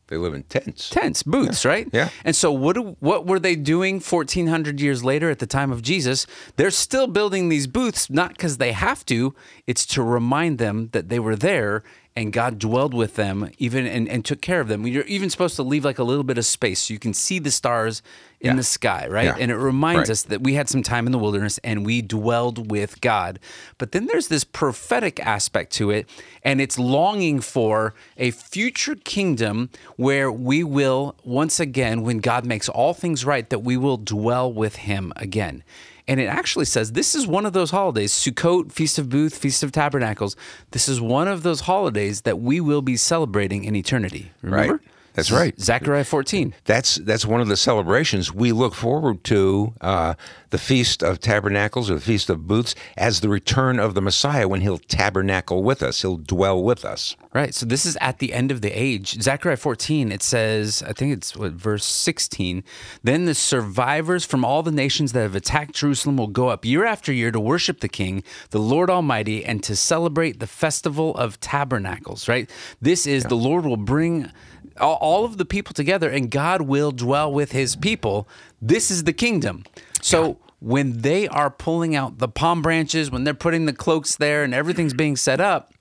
they 0.07 0.17
live 0.17 0.33
in 0.33 0.43
tents. 0.43 0.89
tents, 0.89 1.23
booths, 1.23 1.65
right? 1.65 1.87
Yeah. 1.91 2.09
And 2.23 2.35
so 2.35 2.51
what 2.51 2.75
do, 2.75 2.95
what 2.99 3.25
were 3.25 3.39
they 3.39 3.55
doing 3.55 3.95
1400 3.99 4.79
years 4.79 5.03
later 5.03 5.29
at 5.29 5.39
the 5.39 5.47
time 5.47 5.71
of 5.71 5.81
Jesus? 5.81 6.27
They're 6.55 6.71
still 6.71 7.07
building 7.07 7.49
these 7.49 7.67
booths 7.67 8.09
not 8.09 8.37
cuz 8.37 8.57
they 8.57 8.73
have 8.73 9.05
to, 9.05 9.33
it's 9.65 9.85
to 9.87 10.03
remind 10.03 10.59
them 10.59 10.89
that 10.91 11.09
they 11.09 11.19
were 11.19 11.35
there 11.35 11.83
and 12.15 12.31
God 12.31 12.59
dwelled 12.59 12.93
with 12.93 13.15
them, 13.15 13.49
even 13.57 13.87
and, 13.87 14.07
and 14.07 14.23
took 14.23 14.39
care 14.41 14.61
of 14.61 14.67
them. 14.67 14.85
You're 14.85 15.03
even 15.05 15.29
supposed 15.31 15.55
to 15.55 15.63
leave 15.63 15.83
like 15.83 15.97
a 15.99 16.03
little 16.03 16.23
bit 16.23 16.37
of 16.37 16.45
space 16.45 16.81
so 16.81 16.93
you 16.93 16.99
can 16.99 17.13
see 17.13 17.39
the 17.39 17.49
stars 17.49 18.03
in 18.39 18.51
Yeah. 18.51 18.55
the 18.57 18.63
sky, 18.63 19.07
right? 19.09 19.25
Yeah. 19.25 19.35
And 19.39 19.49
it 19.49 19.55
reminds 19.55 20.09
Right. 20.09 20.09
us 20.11 20.23
that 20.23 20.41
we 20.43 20.53
had 20.53 20.69
some 20.69 20.83
time 20.83 21.05
in 21.07 21.11
the 21.11 21.17
wilderness 21.17 21.59
and 21.63 21.83
we 21.85 22.01
dwelled 22.03 22.69
with 22.69 23.01
God. 23.01 23.39
But 23.79 23.93
then 23.93 24.05
there's 24.05 24.27
this 24.27 24.43
prophetic 24.43 25.19
aspect 25.25 25.71
to 25.73 25.89
it, 25.89 26.07
and 26.43 26.61
it's 26.61 26.77
longing 26.77 27.39
for 27.41 27.95
a 28.17 28.29
future 28.31 28.95
kingdom 28.95 29.69
where 29.95 30.31
we 30.31 30.63
will, 30.63 31.15
once 31.23 31.59
again, 31.59 32.03
when 32.03 32.19
God 32.19 32.45
makes 32.45 32.69
all 32.69 32.93
things 32.93 33.25
right, 33.25 33.49
that 33.49 33.59
we 33.63 33.75
will 33.77 33.97
dwell 33.97 34.51
with 34.53 34.75
Him 34.75 35.13
again. 35.15 35.63
And 36.07 36.19
it 36.19 36.25
actually 36.25 36.65
says 36.65 36.91
this 36.91 37.15
is 37.15 37.25
one 37.25 37.45
of 37.45 37.53
those 37.53 37.71
holidays 37.71 38.13
Sukkot, 38.13 38.71
Feast 38.71 38.97
of 38.99 39.09
Booth, 39.09 39.37
Feast 39.37 39.63
of 39.63 39.71
Tabernacles. 39.71 40.35
This 40.71 40.89
is 40.89 40.99
one 40.99 41.27
of 41.27 41.43
those 41.43 41.61
holidays 41.61 42.21
that 42.21 42.39
we 42.39 42.59
will 42.59 42.81
be 42.81 42.97
celebrating 42.97 43.63
in 43.63 43.75
eternity. 43.75 44.31
Remember? 44.41 44.81
That's 45.13 45.31
right. 45.31 45.59
Zechariah 45.59 46.03
14. 46.03 46.55
That's 46.65 46.95
that's 46.95 47.25
one 47.25 47.39
of 47.39 47.47
the 47.47 47.57
celebrations 47.57 48.33
we 48.33 48.51
look 48.51 48.73
forward 48.73 49.23
to 49.25 49.73
uh, 49.81 50.15
the 50.49 50.57
feast 50.57 51.03
of 51.03 51.19
tabernacles 51.19 51.89
or 51.89 51.95
the 51.95 52.01
feast 52.01 52.29
of 52.29 52.47
booths 52.47 52.73
as 52.97 53.21
the 53.21 53.29
return 53.29 53.79
of 53.79 53.93
the 53.93 54.01
Messiah 54.01 54.47
when 54.47 54.61
he'll 54.61 54.77
tabernacle 54.77 55.63
with 55.63 55.83
us, 55.83 56.01
he'll 56.01 56.17
dwell 56.17 56.63
with 56.63 56.83
us. 56.83 57.15
Right. 57.33 57.53
So 57.53 57.65
this 57.65 57.85
is 57.85 57.97
at 58.01 58.19
the 58.19 58.33
end 58.33 58.51
of 58.51 58.61
the 58.61 58.69
age. 58.69 59.21
Zechariah 59.21 59.57
14, 59.57 60.11
it 60.11 60.21
says, 60.21 60.83
I 60.87 60.93
think 60.93 61.13
it's 61.13 61.35
what, 61.35 61.53
verse 61.53 61.85
16. 61.85 62.63
Then 63.01 63.25
the 63.25 63.33
survivors 63.33 64.23
from 64.23 64.45
all 64.45 64.61
the 64.61 64.71
nations 64.71 65.13
that 65.13 65.21
have 65.21 65.35
attacked 65.35 65.73
Jerusalem 65.73 66.17
will 66.17 66.27
go 66.27 66.49
up 66.49 66.63
year 66.63 66.85
after 66.85 67.11
year 67.11 67.31
to 67.31 67.39
worship 67.39 67.79
the 67.79 67.89
King, 67.89 68.23
the 68.51 68.59
Lord 68.59 68.91
Almighty, 68.91 69.43
and 69.43 69.63
to 69.63 69.75
celebrate 69.75 70.39
the 70.39 70.47
festival 70.47 71.15
of 71.15 71.39
tabernacles, 71.39 72.27
right? 72.27 72.47
This 72.79 73.07
is 73.07 73.23
the 73.23 73.35
Lord 73.35 73.65
will 73.65 73.77
bring 73.77 74.31
all, 74.79 75.25
of 75.25 75.37
the 75.37 75.45
people 75.45 75.73
together 75.73 76.09
and 76.09 76.29
God 76.29 76.61
will 76.61 76.91
dwell 76.91 77.31
with 77.31 77.51
his 77.51 77.75
people. 77.75 78.27
This 78.61 78.91
is 78.91 79.03
the 79.03 79.13
kingdom. 79.13 79.63
So 80.01 80.39
when 80.59 81.01
they 81.01 81.27
are 81.27 81.49
pulling 81.49 81.95
out 81.95 82.19
the 82.19 82.27
palm 82.27 82.61
branches, 82.61 83.11
when 83.11 83.23
they're 83.23 83.33
putting 83.33 83.65
the 83.65 83.73
cloaks 83.73 84.15
there 84.15 84.43
and 84.43 84.53
everything's 84.53 84.93
being 84.93 85.15
set 85.15 85.39
up, 85.39 85.73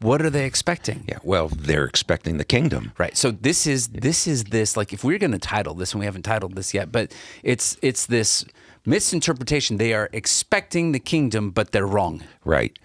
what 0.00 0.20
are 0.20 0.30
they 0.30 0.44
expecting? 0.44 1.04
Yeah, 1.08 1.18
well, 1.22 1.48
they're 1.48 1.84
expecting 1.84 2.36
the 2.36 2.44
kingdom. 2.44 2.92
Right. 2.98 3.16
So 3.16 3.30
this 3.30 3.66
is 3.66 3.88
this 3.88 4.26
is 4.26 4.44
this 4.44 4.76
like 4.76 4.92
if 4.92 5.02
we're 5.02 5.18
going 5.18 5.32
to 5.32 5.38
title 5.38 5.74
this 5.74 5.92
and 5.92 6.00
we 6.00 6.06
haven't 6.06 6.22
titled 6.22 6.54
this 6.54 6.74
yet, 6.74 6.92
but 6.92 7.14
it's 7.42 7.78
it's 7.80 8.06
this 8.06 8.44
misinterpretation. 8.84 9.78
They 9.78 9.94
are 9.94 10.10
expecting 10.12 10.92
the 10.92 11.00
kingdom, 11.00 11.50
but 11.50 11.72
they're 11.72 11.86
wrong. 11.86 12.22
Right. 12.44 12.78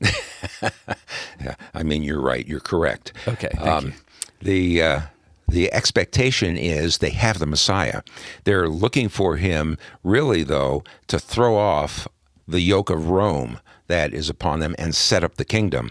yeah, 0.62 1.54
I 1.74 1.82
mean, 1.82 2.02
you're 2.02 2.20
right. 2.20 2.46
You're 2.46 2.60
correct. 2.60 3.12
Okay, 3.26 3.50
thank 3.54 3.66
um, 3.66 3.86
you. 3.86 3.92
The 4.40 4.82
uh, 4.82 5.00
the 5.48 5.72
expectation 5.72 6.56
is 6.56 6.98
they 6.98 7.10
have 7.10 7.38
the 7.38 7.46
Messiah. 7.46 8.02
They're 8.44 8.68
looking 8.68 9.08
for 9.08 9.36
him, 9.36 9.78
really, 10.04 10.42
though, 10.42 10.84
to 11.06 11.18
throw 11.18 11.56
off 11.56 12.06
the 12.46 12.60
yoke 12.60 12.90
of 12.90 13.08
Rome 13.08 13.58
that 13.86 14.12
is 14.12 14.28
upon 14.28 14.60
them 14.60 14.74
and 14.78 14.94
set 14.94 15.24
up 15.24 15.36
the 15.36 15.44
kingdom. 15.44 15.90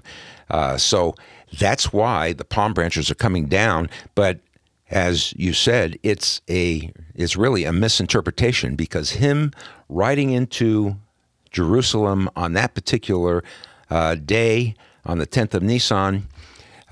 Uh, 0.50 0.77
so 0.77 1.16
that's 1.60 1.92
why 1.92 2.34
the 2.34 2.46
palm 2.46 2.74
branches 2.74 3.10
are 3.10 3.16
coming 3.16 3.48
down. 3.48 3.89
But 4.13 4.39
as 4.89 5.34
you 5.34 5.54
said, 5.54 5.98
it's 6.04 6.42
a 6.50 6.92
it's 7.16 7.36
really 7.36 7.66
a 7.66 7.74
misinterpretation 7.74 8.75
because 8.75 9.12
him 9.12 9.51
riding 9.89 10.30
into 10.30 10.98
Jerusalem 11.51 12.30
on 12.36 12.54
that 12.54 12.75
particular 12.75 13.44
uh, 13.89 14.16
day, 14.16 14.75
on 15.06 15.18
the 15.18 15.27
10th 15.27 15.54
of 15.54 15.63
Nisan, 15.63 16.27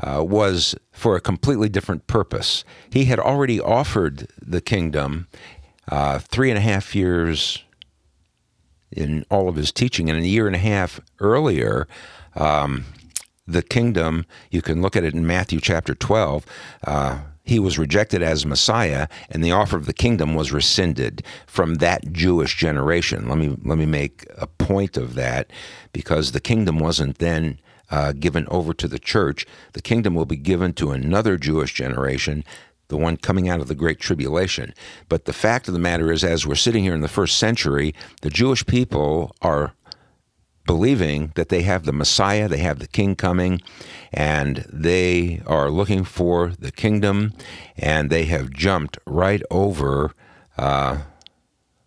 uh, 0.01 0.23
was 0.23 0.75
for 0.91 1.15
a 1.15 1.21
completely 1.21 1.69
different 1.69 2.07
purpose. 2.07 2.63
He 2.91 3.05
had 3.05 3.19
already 3.19 3.59
offered 3.59 4.27
the 4.41 4.61
kingdom 4.61 5.27
uh, 5.89 6.19
three 6.19 6.49
and 6.49 6.57
a 6.57 6.61
half 6.61 6.95
years 6.95 7.63
in 8.91 9.25
all 9.29 9.49
of 9.49 9.55
his 9.55 9.71
teaching, 9.71 10.09
and 10.09 10.19
a 10.19 10.27
year 10.27 10.47
and 10.47 10.55
a 10.55 10.59
half 10.59 10.99
earlier, 11.19 11.87
um, 12.35 12.85
the 13.47 13.61
kingdom, 13.61 14.25
you 14.49 14.61
can 14.61 14.81
look 14.81 14.95
at 14.95 15.03
it 15.03 15.13
in 15.13 15.27
Matthew 15.27 15.59
chapter 15.59 15.93
12. 15.93 16.45
Uh, 16.85 17.19
he 17.43 17.59
was 17.59 17.77
rejected 17.77 18.23
as 18.23 18.45
Messiah, 18.45 19.07
and 19.29 19.43
the 19.43 19.51
offer 19.51 19.77
of 19.77 19.85
the 19.85 19.93
kingdom 19.93 20.33
was 20.33 20.51
rescinded 20.51 21.23
from 21.45 21.75
that 21.75 22.11
Jewish 22.11 22.57
generation. 22.57 23.29
Let 23.29 23.37
me 23.37 23.55
let 23.63 23.77
me 23.77 23.85
make 23.85 24.25
a 24.35 24.47
point 24.47 24.97
of 24.97 25.13
that, 25.13 25.51
because 25.93 26.31
the 26.31 26.39
kingdom 26.39 26.79
wasn't 26.79 27.19
then 27.19 27.59
uh, 27.91 28.13
given 28.13 28.47
over 28.49 28.73
to 28.73 28.87
the 28.87 28.99
church. 28.99 29.45
The 29.73 29.81
kingdom 29.81 30.15
will 30.15 30.25
be 30.25 30.37
given 30.37 30.73
to 30.73 30.91
another 30.91 31.37
Jewish 31.37 31.73
generation, 31.73 32.43
the 32.87 32.97
one 32.97 33.17
coming 33.17 33.49
out 33.49 33.61
of 33.61 33.67
the 33.67 33.75
Great 33.75 33.99
Tribulation. 33.99 34.73
But 35.09 35.25
the 35.25 35.33
fact 35.33 35.67
of 35.67 35.73
the 35.73 35.79
matter 35.79 36.11
is, 36.11 36.23
as 36.23 36.45
we're 36.45 36.55
sitting 36.55 36.83
here 36.83 36.93
in 36.93 37.01
the 37.01 37.07
first 37.07 37.37
century, 37.37 37.93
the 38.21 38.29
Jewish 38.29 38.65
people 38.65 39.35
are 39.41 39.73
believing 40.65 41.31
that 41.35 41.49
they 41.49 41.61
have 41.61 41.85
the 41.85 41.93
Messiah, 41.93 42.47
they 42.47 42.57
have 42.57 42.79
the 42.79 42.87
King 42.87 43.15
coming, 43.15 43.61
and 44.11 44.65
they 44.71 45.41
are 45.45 45.69
looking 45.69 46.03
for 46.03 46.53
the 46.59 46.71
kingdom, 46.71 47.33
and 47.77 48.09
they 48.09 48.25
have 48.25 48.51
jumped 48.51 48.97
right 49.05 49.43
over 49.51 50.11
uh, 50.57 50.99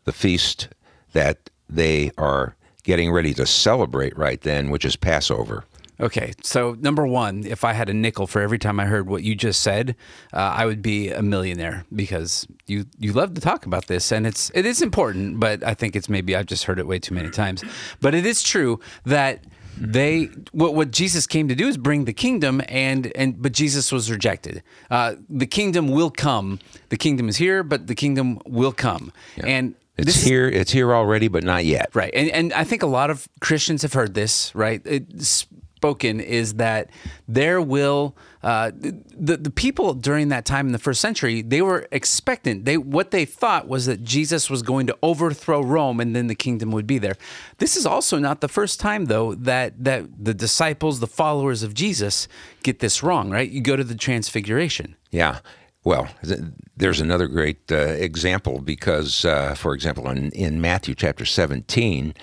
the 0.04 0.12
feast 0.12 0.68
that 1.12 1.50
they 1.68 2.10
are 2.16 2.56
getting 2.84 3.10
ready 3.10 3.34
to 3.34 3.46
celebrate 3.46 4.16
right 4.16 4.40
then, 4.42 4.70
which 4.70 4.84
is 4.84 4.96
Passover. 4.96 5.64
Okay, 6.00 6.32
so 6.42 6.76
number 6.78 7.06
one, 7.06 7.44
if 7.44 7.64
I 7.64 7.72
had 7.72 7.88
a 7.88 7.94
nickel 7.94 8.28
for 8.28 8.40
every 8.40 8.58
time 8.58 8.78
I 8.78 8.84
heard 8.84 9.08
what 9.08 9.24
you 9.24 9.34
just 9.34 9.60
said, 9.62 9.96
uh, 10.32 10.36
I 10.36 10.64
would 10.64 10.80
be 10.80 11.10
a 11.10 11.22
millionaire 11.22 11.84
because 11.92 12.46
you 12.66 12.86
you 12.98 13.12
love 13.12 13.34
to 13.34 13.40
talk 13.40 13.66
about 13.66 13.86
this, 13.88 14.12
and 14.12 14.26
it's 14.26 14.50
it 14.54 14.64
is 14.64 14.80
important. 14.80 15.40
But 15.40 15.64
I 15.64 15.74
think 15.74 15.96
it's 15.96 16.08
maybe 16.08 16.36
I've 16.36 16.46
just 16.46 16.64
heard 16.64 16.78
it 16.78 16.86
way 16.86 17.00
too 17.00 17.14
many 17.14 17.30
times. 17.30 17.64
But 18.00 18.14
it 18.14 18.24
is 18.24 18.44
true 18.44 18.78
that 19.06 19.44
they 19.76 20.28
what 20.52 20.74
what 20.74 20.92
Jesus 20.92 21.26
came 21.26 21.48
to 21.48 21.56
do 21.56 21.66
is 21.66 21.76
bring 21.76 22.04
the 22.04 22.12
kingdom, 22.12 22.62
and 22.68 23.10
and 23.16 23.42
but 23.42 23.50
Jesus 23.50 23.90
was 23.90 24.08
rejected. 24.08 24.62
Uh, 24.90 25.14
the 25.28 25.46
kingdom 25.46 25.88
will 25.88 26.10
come. 26.10 26.60
The 26.90 26.96
kingdom 26.96 27.28
is 27.28 27.38
here, 27.38 27.64
but 27.64 27.88
the 27.88 27.94
kingdom 27.96 28.40
will 28.46 28.72
come, 28.72 29.12
and 29.42 29.74
It's 29.96 30.06
this 30.06 30.22
here, 30.22 30.48
it's 30.48 30.70
here 30.70 30.94
already, 30.94 31.26
but 31.26 31.42
not 31.42 31.64
yet. 31.64 31.90
Right. 31.92 32.12
And 32.14 32.30
and 32.30 32.52
I 32.52 32.62
think 32.62 32.84
a 32.84 32.86
lot 32.86 33.10
of 33.10 33.28
Christians 33.40 33.82
have 33.82 33.94
heard 33.94 34.14
this, 34.14 34.54
right? 34.54 34.80
It's 34.84 35.46
spoken 35.78 36.18
is 36.18 36.54
that 36.54 36.90
there 37.28 37.60
will 37.62 38.16
uh, 38.42 38.72
the 38.74 39.36
the 39.36 39.50
people 39.50 39.94
during 39.94 40.28
that 40.28 40.44
time 40.44 40.66
in 40.66 40.72
the 40.72 40.84
first 40.88 41.00
century 41.00 41.40
they 41.40 41.62
were 41.62 41.86
expectant. 41.92 42.64
They 42.64 42.76
what 42.76 43.12
they 43.12 43.24
thought 43.24 43.68
was 43.68 43.86
that 43.86 44.02
Jesus 44.02 44.50
was 44.50 44.62
going 44.62 44.88
to 44.88 44.96
overthrow 45.02 45.60
Rome 45.62 46.00
and 46.00 46.16
then 46.16 46.26
the 46.26 46.34
kingdom 46.34 46.72
would 46.72 46.86
be 46.86 46.98
there. 46.98 47.16
This 47.58 47.76
is 47.76 47.86
also 47.86 48.18
not 48.18 48.40
the 48.40 48.48
first 48.48 48.80
time 48.80 49.04
though 49.04 49.36
that 49.36 49.84
that 49.84 50.00
the 50.18 50.34
disciples, 50.34 50.98
the 50.98 51.12
followers 51.22 51.62
of 51.62 51.74
Jesus, 51.74 52.26
get 52.64 52.80
this 52.80 53.00
wrong. 53.04 53.30
Right? 53.30 53.48
You 53.48 53.60
go 53.60 53.76
to 53.76 53.84
the 53.84 53.94
Transfiguration. 53.94 54.96
Yeah. 55.12 55.38
Well, 55.84 56.08
th- 56.24 56.40
there's 56.76 57.00
another 57.00 57.28
great 57.28 57.70
uh, 57.70 57.76
example 58.08 58.60
because, 58.60 59.24
uh, 59.24 59.54
for 59.54 59.74
example, 59.74 60.10
in, 60.10 60.32
in 60.32 60.60
Matthew 60.60 60.94
chapter 60.94 61.24
17, 61.24 62.14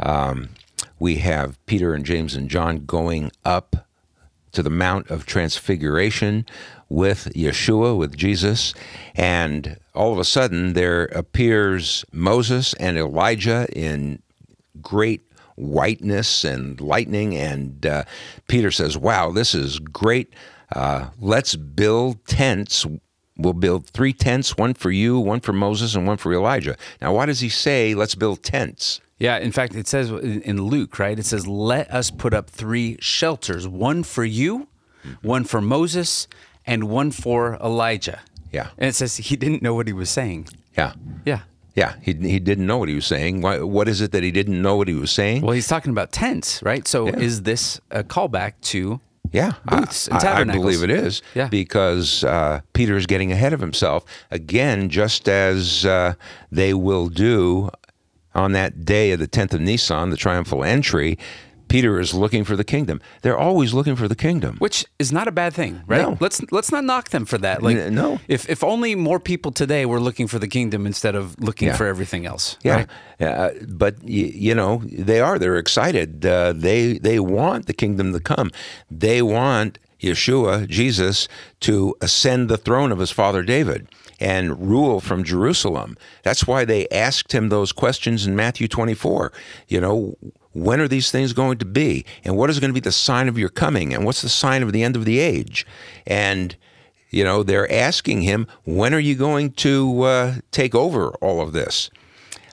um, 0.00 0.48
we 1.02 1.16
have 1.16 1.58
Peter 1.66 1.94
and 1.94 2.06
James 2.06 2.36
and 2.36 2.48
John 2.48 2.86
going 2.86 3.32
up 3.44 3.88
to 4.52 4.62
the 4.62 4.70
Mount 4.70 5.10
of 5.10 5.26
Transfiguration 5.26 6.46
with 6.88 7.24
Yeshua, 7.34 7.98
with 7.98 8.16
Jesus, 8.16 8.72
and 9.16 9.80
all 9.96 10.12
of 10.12 10.20
a 10.20 10.24
sudden 10.24 10.74
there 10.74 11.06
appears 11.06 12.04
Moses 12.12 12.72
and 12.74 12.96
Elijah 12.96 13.66
in 13.74 14.22
great 14.80 15.22
whiteness 15.56 16.44
and 16.44 16.80
lightning. 16.80 17.36
And 17.36 17.84
uh, 17.84 18.04
Peter 18.46 18.70
says, 18.70 18.96
Wow, 18.96 19.32
this 19.32 19.56
is 19.56 19.80
great. 19.80 20.32
Uh, 20.70 21.08
let's 21.18 21.56
build 21.56 22.24
tents. 22.28 22.86
We'll 23.36 23.54
build 23.54 23.88
three 23.88 24.12
tents 24.12 24.56
one 24.56 24.74
for 24.74 24.92
you, 24.92 25.18
one 25.18 25.40
for 25.40 25.52
Moses, 25.52 25.96
and 25.96 26.06
one 26.06 26.18
for 26.18 26.32
Elijah. 26.32 26.76
Now, 27.00 27.12
why 27.12 27.26
does 27.26 27.40
he 27.40 27.48
say, 27.48 27.92
Let's 27.96 28.14
build 28.14 28.44
tents? 28.44 29.00
Yeah, 29.22 29.38
in 29.38 29.52
fact, 29.52 29.74
it 29.76 29.86
says 29.86 30.10
in 30.10 30.56
Luke, 30.72 30.98
right? 30.98 31.16
It 31.18 31.24
says, 31.26 31.46
"Let 31.46 31.88
us 31.94 32.10
put 32.10 32.34
up 32.34 32.50
three 32.50 32.96
shelters: 33.00 33.68
one 33.68 34.02
for 34.02 34.24
you, 34.24 34.66
one 35.22 35.44
for 35.44 35.60
Moses, 35.60 36.26
and 36.66 36.84
one 36.84 37.10
for 37.12 37.54
Elijah." 37.62 38.20
Yeah. 38.52 38.68
and 38.76 38.88
it 38.88 38.94
says 38.94 39.16
he 39.16 39.36
didn't 39.36 39.62
know 39.62 39.74
what 39.74 39.86
he 39.86 39.94
was 39.94 40.10
saying. 40.10 40.48
Yeah. 40.76 40.92
Yeah. 41.24 41.40
Yeah, 41.74 41.94
he, 42.02 42.12
he 42.12 42.38
didn't 42.38 42.66
know 42.66 42.76
what 42.76 42.90
he 42.90 42.94
was 42.94 43.06
saying. 43.06 43.40
Why, 43.40 43.60
what 43.60 43.88
is 43.88 44.02
it 44.02 44.12
that 44.12 44.22
he 44.22 44.30
didn't 44.30 44.60
know 44.60 44.76
what 44.76 44.88
he 44.88 44.94
was 44.94 45.10
saying? 45.10 45.40
Well, 45.40 45.52
he's 45.54 45.68
talking 45.68 45.90
about 45.90 46.12
tents, 46.12 46.62
right? 46.62 46.86
So, 46.86 47.06
is 47.08 47.42
this 47.44 47.80
a 47.90 48.02
callback 48.04 48.52
to? 48.72 49.00
Yeah, 49.32 49.52
Booths 49.64 50.10
I- 50.10 50.40
I 50.40 50.44
believe 50.44 50.82
it 50.82 50.90
is. 50.90 51.22
Yeah. 51.34 51.48
because 51.48 52.24
uh, 52.24 52.60
Peter 52.74 52.94
is 52.98 53.06
getting 53.06 53.32
ahead 53.32 53.54
of 53.54 53.60
himself 53.60 54.04
again, 54.30 54.90
just 54.90 55.26
as 55.30 55.86
uh, 55.86 56.12
they 56.50 56.74
will 56.74 57.08
do 57.08 57.70
on 58.34 58.52
that 58.52 58.84
day 58.84 59.12
of 59.12 59.18
the 59.18 59.26
tenth 59.26 59.54
of 59.54 59.60
Nisan, 59.60 60.10
the 60.10 60.16
triumphal 60.16 60.64
entry. 60.64 61.18
Peter 61.68 61.98
is 61.98 62.12
looking 62.12 62.44
for 62.44 62.54
the 62.54 62.64
kingdom. 62.64 63.00
They're 63.22 63.38
always 63.38 63.72
looking 63.72 63.96
for 63.96 64.06
the 64.06 64.14
kingdom. 64.14 64.56
which 64.58 64.84
is 64.98 65.10
not 65.10 65.26
a 65.26 65.32
bad 65.32 65.54
thing, 65.54 65.80
right? 65.86 66.02
No. 66.02 66.18
Let's 66.20 66.42
let's 66.52 66.70
not 66.70 66.84
knock 66.84 67.08
them 67.08 67.24
for 67.24 67.38
that. 67.38 67.62
Like, 67.62 67.78
N- 67.78 67.94
no. 67.94 68.20
If 68.28 68.46
if 68.50 68.62
only 68.62 68.94
more 68.94 69.18
people 69.18 69.52
today 69.52 69.86
were 69.86 69.98
looking 70.00 70.26
for 70.28 70.38
the 70.38 70.48
kingdom 70.48 70.86
instead 70.86 71.14
of 71.14 71.34
looking 71.40 71.68
Yeah. 71.68 71.76
for 71.76 71.86
everything 71.86 72.26
else. 72.26 72.58
Yeah, 72.62 72.74
right? 72.74 72.88
uh, 73.26 73.50
but 73.68 73.94
y- 74.02 74.32
you 74.34 74.54
know 74.54 74.82
they 74.84 75.20
are. 75.20 75.38
They're 75.38 75.56
excited. 75.56 76.26
Uh, 76.26 76.52
they 76.54 76.98
they 76.98 77.18
want 77.18 77.64
the 77.66 77.72
kingdom 77.74 78.12
to 78.12 78.20
come. 78.20 78.50
They 78.90 79.22
want 79.22 79.78
Yeshua, 80.02 80.68
Jesus, 80.68 81.26
to 81.60 81.94
ascend 82.02 82.50
the 82.50 82.58
throne 82.58 82.92
of 82.92 82.98
his 82.98 83.10
father 83.12 83.42
David 83.42 83.86
and 84.20 84.68
rule 84.68 85.00
from 85.00 85.24
Jerusalem. 85.24 85.96
That's 86.22 86.46
why 86.46 86.64
they 86.64 86.88
asked 86.88 87.32
him 87.32 87.48
those 87.48 87.72
questions 87.72 88.26
in 88.26 88.36
Matthew 88.36 88.68
24. 88.68 89.32
You 89.68 89.80
know, 89.80 90.16
when 90.52 90.80
are 90.80 90.88
these 90.88 91.10
things 91.10 91.32
going 91.32 91.58
to 91.58 91.64
be? 91.64 92.04
And 92.24 92.36
what 92.36 92.50
is 92.50 92.60
going 92.60 92.70
to 92.70 92.74
be 92.74 92.80
the 92.80 92.92
sign 92.92 93.28
of 93.28 93.38
your 93.38 93.48
coming? 93.48 93.94
And 93.94 94.04
what's 94.04 94.22
the 94.22 94.28
sign 94.28 94.62
of 94.62 94.72
the 94.72 94.82
end 94.82 94.96
of 94.96 95.04
the 95.04 95.18
age? 95.18 95.66
And 96.06 96.56
you 97.12 97.22
know, 97.22 97.42
they're 97.42 97.70
asking 97.70 98.22
him, 98.22 98.48
when 98.64 98.92
are 98.92 98.98
you 98.98 99.14
going 99.14 99.52
to 99.52 100.02
uh, 100.02 100.34
take 100.50 100.74
over 100.74 101.10
all 101.20 101.40
of 101.40 101.52
this? 101.52 101.90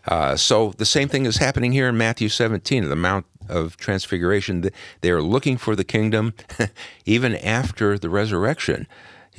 Uh, 0.08 0.36
so 0.36 0.74
the 0.78 0.86
same 0.86 1.08
thing 1.08 1.26
is 1.26 1.38
happening 1.38 1.72
here 1.72 1.88
in 1.88 1.98
Matthew 1.98 2.30
17, 2.30 2.88
the 2.90 2.96
Mount 2.96 3.26
of 3.48 3.78
Transfiguration. 3.78 4.70
They're 5.02 5.22
looking 5.22 5.58
for 5.58 5.76
the 5.76 5.84
kingdom 5.84 6.34
even 7.06 7.36
after 7.38 7.98
the 7.98 8.10
resurrection. 8.10 8.86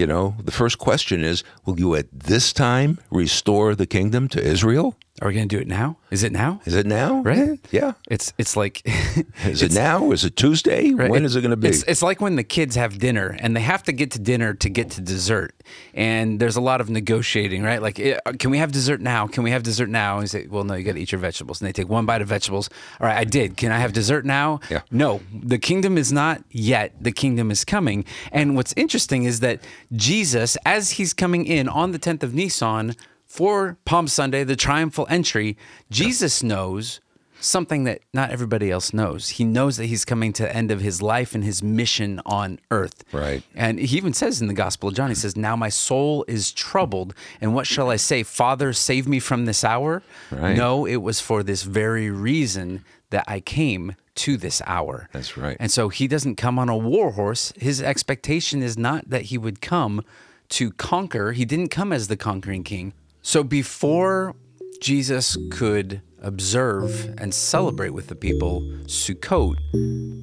You 0.00 0.06
know, 0.06 0.34
the 0.42 0.50
first 0.50 0.78
question 0.78 1.22
is, 1.22 1.44
will 1.66 1.78
you 1.78 1.94
at 1.94 2.06
this 2.10 2.54
time 2.54 2.98
restore 3.10 3.74
the 3.74 3.86
kingdom 3.86 4.28
to 4.28 4.42
Israel? 4.42 4.96
Are 5.20 5.28
we 5.28 5.35
going 5.35 5.48
to 5.48 5.54
do 5.54 5.61
it 5.61 5.68
now? 5.68 5.98
Is 6.11 6.22
it 6.22 6.33
now? 6.33 6.62
Is 6.64 6.74
it 6.74 6.87
now? 6.87 7.20
Right? 7.20 7.61
Yeah. 7.70 7.92
It's 8.11 8.33
it's 8.38 8.56
like 8.56 8.80
Is 9.44 9.62
it 9.62 9.72
now? 9.72 10.12
Is 10.12 10.24
it 10.24 10.35
Tuesday? 10.35 10.92
Right. 10.92 11.11
When 11.11 11.26
is 11.26 11.37
it 11.37 11.42
going 11.42 11.50
to 11.50 11.59
be? 11.59 11.68
It's, 11.68 11.83
it's 11.83 12.02
like 12.02 12.22
when 12.22 12.37
the 12.37 12.44
kids 12.44 12.74
have 12.76 12.98
dinner 12.98 13.37
and 13.40 13.54
they 13.54 13.61
have 13.61 13.83
to 13.83 13.92
get 13.92 14.11
to 14.12 14.18
dinner 14.18 14.54
to 14.54 14.68
get 14.70 14.90
to 14.92 15.02
dessert. 15.02 15.54
And 15.92 16.40
there's 16.40 16.56
a 16.56 16.61
lot 16.61 16.80
of 16.80 16.88
negotiating, 16.88 17.62
right? 17.62 17.83
Like, 17.83 18.00
eh, 18.00 18.18
can 18.38 18.50
we 18.50 18.56
have 18.59 18.72
dessert 18.72 19.02
now? 19.02 19.26
Can 19.26 19.42
we 19.44 19.50
have 19.50 19.62
dessert 19.62 19.90
now? 19.90 20.14
And 20.14 20.22
you 20.22 20.28
say, 20.28 20.46
well, 20.46 20.64
no, 20.64 20.74
you 20.74 20.85
got 20.85 20.94
to 20.94 21.00
eat 21.00 21.12
your 21.12 21.20
vegetables. 21.20 21.61
And 21.61 21.68
they 21.68 21.72
take 21.72 21.88
one 21.88 22.06
bite 22.06 22.22
of 22.22 22.28
vegetables. 22.28 22.70
All 22.98 23.06
right, 23.06 23.18
I 23.18 23.24
did. 23.24 23.59
Can 23.59 23.72
I 23.72 23.78
have 23.78 23.92
dessert 23.92 24.24
now? 24.24 24.61
Yeah. 24.70 24.80
No, 24.90 25.20
the 25.35 25.59
kingdom 25.59 25.98
is 25.98 26.11
not 26.11 26.42
yet. 26.50 26.94
The 26.98 27.12
kingdom 27.12 27.50
is 27.50 27.64
coming. 27.64 28.06
And 28.33 28.56
what's 28.56 28.72
interesting 28.74 29.24
is 29.24 29.40
that 29.40 29.62
Jesus, 29.92 30.56
as 30.64 30.92
he's 30.92 31.12
coming 31.12 31.44
in 31.44 31.68
on 31.68 31.92
the 31.92 31.98
10th 31.98 32.22
of 32.22 32.33
Nisan 32.33 32.96
for 33.30 33.78
Palm 33.84 34.08
Sunday, 34.08 34.42
the 34.42 34.56
triumphal 34.56 35.06
entry, 35.08 35.56
Jesus 35.88 36.42
knows 36.42 37.00
something 37.38 37.84
that 37.84 38.00
not 38.12 38.30
everybody 38.30 38.72
else 38.72 38.92
knows. 38.92 39.28
He 39.28 39.44
knows 39.44 39.76
that 39.76 39.86
he's 39.86 40.04
coming 40.04 40.32
to 40.32 40.42
the 40.42 40.54
end 40.54 40.72
of 40.72 40.80
his 40.80 41.00
life 41.00 41.32
and 41.32 41.44
his 41.44 41.62
mission 41.62 42.20
on 42.26 42.58
earth. 42.72 43.04
Right. 43.12 43.44
And 43.54 43.78
he 43.78 43.96
even 43.96 44.14
says 44.14 44.42
in 44.42 44.48
the 44.48 44.52
Gospel 44.52 44.88
of 44.88 44.96
John, 44.96 45.10
he 45.10 45.14
says, 45.14 45.36
Now 45.36 45.54
my 45.54 45.68
soul 45.68 46.24
is 46.26 46.50
troubled. 46.50 47.14
And 47.40 47.54
what 47.54 47.68
shall 47.68 47.88
I 47.88 47.96
say? 47.96 48.24
Father, 48.24 48.72
save 48.72 49.06
me 49.06 49.20
from 49.20 49.44
this 49.44 49.62
hour? 49.62 50.02
Right. 50.32 50.56
No, 50.56 50.84
it 50.84 50.96
was 50.96 51.20
for 51.20 51.44
this 51.44 51.62
very 51.62 52.10
reason 52.10 52.84
that 53.10 53.24
I 53.28 53.38
came 53.38 53.94
to 54.16 54.38
this 54.38 54.60
hour. 54.66 55.08
That's 55.12 55.36
right. 55.36 55.56
And 55.60 55.70
so 55.70 55.88
he 55.88 56.08
doesn't 56.08 56.34
come 56.34 56.58
on 56.58 56.68
a 56.68 56.76
war 56.76 57.12
horse. 57.12 57.52
His 57.56 57.80
expectation 57.80 58.60
is 58.60 58.76
not 58.76 59.08
that 59.08 59.26
he 59.26 59.38
would 59.38 59.60
come 59.60 60.04
to 60.48 60.72
conquer. 60.72 61.30
He 61.30 61.44
didn't 61.44 61.68
come 61.68 61.92
as 61.92 62.08
the 62.08 62.16
conquering 62.16 62.64
king. 62.64 62.92
So 63.22 63.44
before 63.44 64.35
Jesus 64.80 65.37
could 65.50 66.00
observe 66.22 67.14
and 67.18 67.35
celebrate 67.35 67.90
with 67.90 68.06
the 68.06 68.14
people 68.14 68.62
Sukkot, 68.87 69.56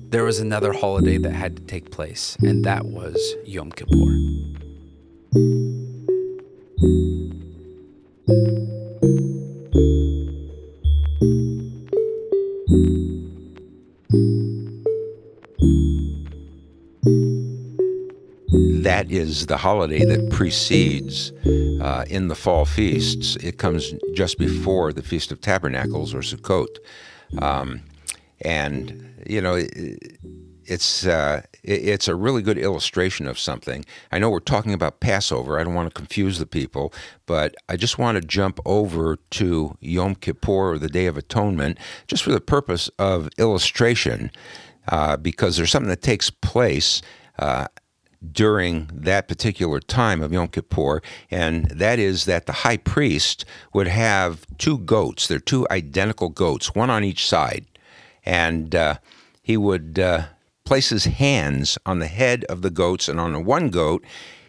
there 0.09 0.23
was 0.23 0.39
another 0.39 0.73
holiday 0.73 1.17
that 1.17 1.33
had 1.33 1.57
to 1.57 1.61
take 1.63 1.91
place, 1.91 2.37
and 2.41 2.65
that 2.65 2.85
was 2.85 3.17
Yom 3.45 3.71
Kippur. 3.71 3.93
That 18.87 19.11
is 19.11 19.47
the 19.47 19.57
holiday 19.57 20.05
that 20.05 20.29
precedes 20.29 21.33
uh, 21.81 22.05
in 22.09 22.29
the 22.29 22.35
fall 22.35 22.63
feasts. 22.63 23.35
It 23.35 23.57
comes 23.57 23.93
just 24.13 24.37
before 24.37 24.93
the 24.93 25.03
Feast 25.03 25.29
of 25.29 25.41
Tabernacles 25.41 26.13
or 26.13 26.19
Sukkot, 26.19 26.77
um, 27.39 27.81
and 28.39 29.13
you 29.27 29.41
know 29.41 29.55
it, 29.55 30.17
it's 30.63 31.05
uh, 31.05 31.41
it's 31.63 32.07
a 32.07 32.15
really 32.15 32.41
good 32.41 32.57
illustration 32.57 33.27
of 33.27 33.37
something. 33.37 33.83
I 34.13 34.19
know 34.19 34.29
we're 34.29 34.39
talking 34.39 34.73
about 34.73 35.01
Passover. 35.01 35.59
I 35.59 35.65
don't 35.65 35.73
want 35.73 35.93
to 35.93 35.99
confuse 35.99 36.39
the 36.39 36.45
people, 36.45 36.93
but 37.25 37.55
I 37.67 37.75
just 37.75 37.99
want 37.99 38.15
to 38.15 38.25
jump 38.25 38.57
over 38.65 39.17
to 39.31 39.77
Yom 39.81 40.15
Kippur 40.15 40.71
or 40.71 40.77
the 40.79 40.87
Day 40.87 41.07
of 41.07 41.17
Atonement, 41.17 41.77
just 42.07 42.23
for 42.23 42.31
the 42.31 42.39
purpose 42.39 42.89
of 42.97 43.27
illustration, 43.37 44.31
uh, 44.87 45.17
because 45.17 45.57
there's 45.57 45.71
something 45.71 45.89
that 45.89 46.01
takes 46.01 46.29
place. 46.29 47.01
Uh, 47.37 47.67
during 48.31 48.89
that 48.93 49.27
particular 49.27 49.79
time 49.79 50.21
of 50.21 50.33
Yom 50.33 50.47
Kippur, 50.47 51.01
and 51.29 51.65
that 51.69 51.99
is 51.99 52.25
that 52.25 52.45
the 52.45 52.53
high 52.53 52.77
priest 52.77 53.45
would 53.73 53.87
have 53.87 54.45
two 54.57 54.79
goats. 54.79 55.27
They're 55.27 55.39
two 55.39 55.67
identical 55.69 56.29
goats, 56.29 56.73
one 56.73 56.89
on 56.89 57.03
each 57.03 57.27
side, 57.27 57.65
and 58.25 58.73
uh, 58.73 58.95
he 59.41 59.57
would 59.57 59.99
uh, 59.99 60.25
place 60.65 60.89
his 60.89 61.05
hands 61.05 61.77
on 61.85 61.99
the 61.99 62.07
head 62.07 62.43
of 62.45 62.61
the 62.61 62.69
goats, 62.69 63.07
and 63.07 63.19
on 63.19 63.33
the 63.33 63.39
one 63.39 63.69
goat, 63.69 64.03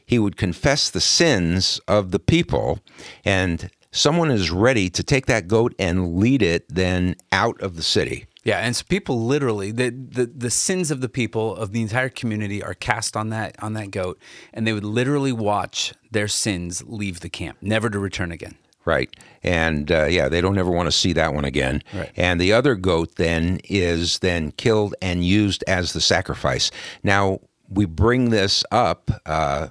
he 0.05 0.19
would 0.19 0.37
confess 0.37 0.89
the 0.89 1.01
sins 1.01 1.81
of 1.87 2.11
the 2.11 2.19
people, 2.19 2.81
and 3.25 3.71
someone 3.93 4.31
is 4.31 4.51
ready 4.51 4.89
to 4.89 5.03
take 5.03 5.27
that 5.27 5.49
goat 5.49 5.75
and 5.79 6.17
lead 6.17 6.43
it 6.43 6.65
then 6.69 7.15
out 7.31 7.61
of 7.61 7.77
the 7.77 7.83
city. 7.83 8.27
Yeah, 8.49 8.61
and 8.61 8.75
so 8.75 8.83
people 8.89 9.27
literally 9.27 9.73
the, 9.73 9.91
the 9.91 10.25
the 10.25 10.51
sins 10.51 10.91
of 10.91 11.03
the 11.03 11.09
people 11.11 11.55
of 11.55 11.73
the 11.73 11.83
entire 11.83 12.09
community 12.09 12.63
are 12.63 12.73
cast 12.73 13.15
on 13.15 13.29
that 13.29 13.63
on 13.63 13.75
that 13.75 13.91
goat, 13.91 14.19
and 14.55 14.67
they 14.67 14.73
would 14.73 14.87
literally 14.87 15.33
watch 15.33 15.93
their 16.11 16.29
sins 16.29 16.83
leave 16.87 17.21
the 17.21 17.29
camp, 17.29 17.59
never 17.61 17.91
to 17.91 17.99
return 17.99 18.33
again. 18.33 18.55
Right. 18.87 19.15
And 19.43 19.93
uh, 19.93 20.07
yeah, 20.07 20.31
they 20.31 20.41
don't 20.41 20.57
ever 20.57 20.71
want 20.71 20.87
to 20.87 20.93
see 20.93 21.13
that 21.13 21.35
one 21.35 21.45
again. 21.45 21.83
Right. 21.93 22.11
And 22.17 22.41
the 22.41 22.55
other 22.55 22.75
goat 22.75 23.17
then 23.17 23.61
is 23.65 24.21
then 24.21 24.53
killed 24.53 24.95
and 25.03 25.23
used 25.23 25.63
as 25.69 25.93
the 25.93 26.01
sacrifice. 26.01 26.71
Now, 27.03 27.41
we 27.69 27.85
bring 27.85 28.31
this 28.31 28.65
up. 28.71 29.11
Uh, 29.27 29.69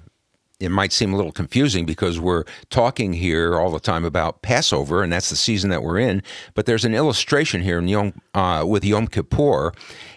it 0.59 0.69
might 0.69 0.91
seem 0.91 1.13
a 1.13 1.17
little 1.17 1.31
confusing 1.31 1.85
because 1.85 2.19
we're 2.19 2.43
talking 2.69 3.13
here 3.13 3.59
all 3.59 3.71
the 3.71 3.79
time 3.79 4.03
about 4.03 4.41
Passover, 4.41 5.03
and 5.03 5.11
that's 5.13 5.29
the 5.29 5.35
season 5.35 5.69
that 5.69 5.83
we're 5.83 5.99
in. 5.99 6.23
But 6.55 6.65
there's 6.65 6.85
an 6.85 6.95
illustration 6.95 7.61
here 7.61 7.79
Yom, 7.81 8.13
uh, 8.33 8.65
with 8.67 8.83
Yom 8.83 9.07
Kippur, 9.07 9.73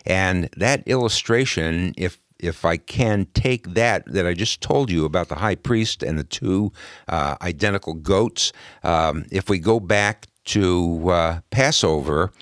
and 0.07 0.48
that 0.57 0.87
illustration, 0.87 1.94
if 1.96 2.18
if 2.38 2.64
I 2.64 2.79
can 2.79 3.26
take 3.35 3.74
that 3.74 4.07
that 4.07 4.26
I 4.26 4.33
just 4.33 4.62
told 4.62 4.90
you 4.90 5.05
about 5.05 5.29
the 5.29 5.37
high 5.37 5.57
priest 5.57 6.03
and 6.03 6.18
the 6.18 6.24
two 6.24 6.72
uh, 7.09 7.37
identical 7.42 7.94
goats, 7.94 8.53
um, 8.83 9.26
if 9.31 9.50
we 9.50 9.59
go 9.59 9.79
back 9.79 10.26
to 10.46 11.11
uh, 11.11 11.40
Passover, 11.50 12.33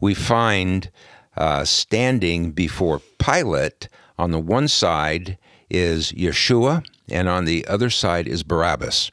we 0.00 0.12
find 0.12 0.90
uh, 1.36 1.64
standing 1.64 2.50
before 2.52 3.00
Pilate 3.18 3.88
on 4.18 4.32
the 4.32 4.38
one 4.38 4.68
side 4.68 5.38
is 5.70 6.12
Yeshua, 6.12 6.84
and 7.10 7.28
on 7.28 7.44
the 7.44 7.66
other 7.66 7.90
side 7.90 8.26
is 8.26 8.42
Barabbas. 8.42 9.10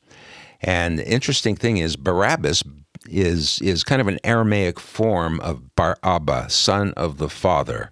And 0.62 1.00
the 1.00 1.08
interesting 1.08 1.56
thing 1.56 1.78
is 1.78 1.96
Barabbas 1.96 2.64
is 3.08 3.62
is 3.62 3.84
kind 3.84 4.02
of 4.02 4.08
an 4.08 4.20
Aramaic 4.24 4.80
form 4.80 5.40
of 5.42 5.76
Bar 5.76 5.98
Abba, 6.04 6.50
son 6.50 6.94
of 6.98 7.18
the 7.18 7.30
Father, 7.30 7.92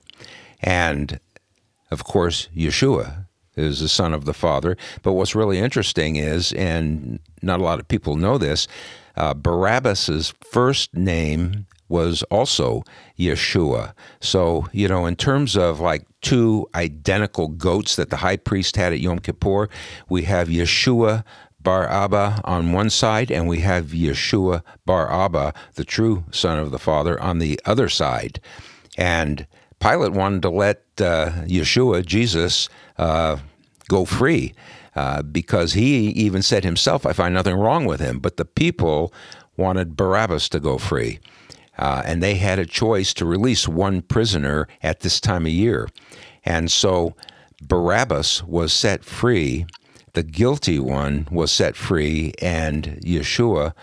and 0.61 1.19
of 1.91 2.03
course 2.03 2.49
Yeshua 2.55 3.25
is 3.55 3.79
the 3.79 3.89
son 3.89 4.13
of 4.13 4.25
the 4.25 4.33
Father. 4.33 4.75
But 5.03 5.13
what's 5.13 5.35
really 5.35 5.59
interesting 5.59 6.15
is, 6.15 6.51
and 6.53 7.19
not 7.41 7.59
a 7.59 7.63
lot 7.63 7.79
of 7.79 7.87
people 7.87 8.15
know 8.15 8.37
this, 8.37 8.67
uh, 9.15 9.33
Barabbas's 9.35 10.33
first 10.41 10.95
name 10.95 11.67
was 11.89 12.23
also 12.23 12.83
Yeshua. 13.17 13.93
So, 14.19 14.67
you 14.71 14.87
know, 14.87 15.05
in 15.05 15.15
terms 15.15 15.55
of 15.55 15.79
like 15.79 16.05
two 16.21 16.67
identical 16.73 17.47
goats 17.49 17.95
that 17.95 18.09
the 18.09 18.17
high 18.17 18.37
priest 18.37 18.75
had 18.75 18.93
at 18.93 18.99
Yom 18.99 19.19
Kippur, 19.19 19.69
we 20.09 20.23
have 20.23 20.47
Yeshua 20.47 21.23
Bar 21.59 21.87
Abba 21.89 22.41
on 22.43 22.73
one 22.73 22.89
side, 22.89 23.31
and 23.31 23.47
we 23.47 23.59
have 23.59 23.87
Yeshua 23.87 24.63
Bar 24.85 25.11
Abba, 25.11 25.53
the 25.75 25.85
true 25.85 26.25
son 26.31 26.59
of 26.59 26.71
the 26.71 26.79
Father, 26.79 27.21
on 27.21 27.39
the 27.39 27.59
other 27.65 27.87
side. 27.87 28.39
And 28.97 29.47
Pilate 29.79 30.11
wanted 30.11 30.41
to 30.43 30.49
let 30.49 30.83
uh, 30.99 31.31
Yeshua, 31.45 32.05
Jesus, 32.05 32.69
uh, 32.97 33.37
go 33.87 34.05
free 34.05 34.53
uh, 34.95 35.21
because 35.23 35.73
he 35.73 36.09
even 36.09 36.41
said 36.41 36.63
himself, 36.63 37.05
I 37.05 37.13
find 37.13 37.33
nothing 37.33 37.55
wrong 37.55 37.85
with 37.85 37.99
him. 37.99 38.19
But 38.19 38.37
the 38.37 38.45
people 38.45 39.13
wanted 39.57 39.95
Barabbas 39.95 40.49
to 40.49 40.59
go 40.59 40.77
free. 40.77 41.19
Uh, 41.77 42.01
and 42.05 42.21
they 42.21 42.35
had 42.35 42.59
a 42.59 42.65
choice 42.65 43.13
to 43.15 43.25
release 43.25 43.67
one 43.67 44.01
prisoner 44.01 44.67
at 44.81 44.99
this 45.01 45.19
time 45.19 45.45
of 45.45 45.51
year. 45.51 45.89
And 46.45 46.71
so 46.71 47.15
Barabbas 47.61 48.43
was 48.43 48.73
set 48.73 49.03
free, 49.03 49.65
the 50.13 50.23
guilty 50.23 50.79
one 50.79 51.27
was 51.31 51.51
set 51.51 51.75
free, 51.75 52.33
and 52.41 52.99
Yeshua 53.03 53.73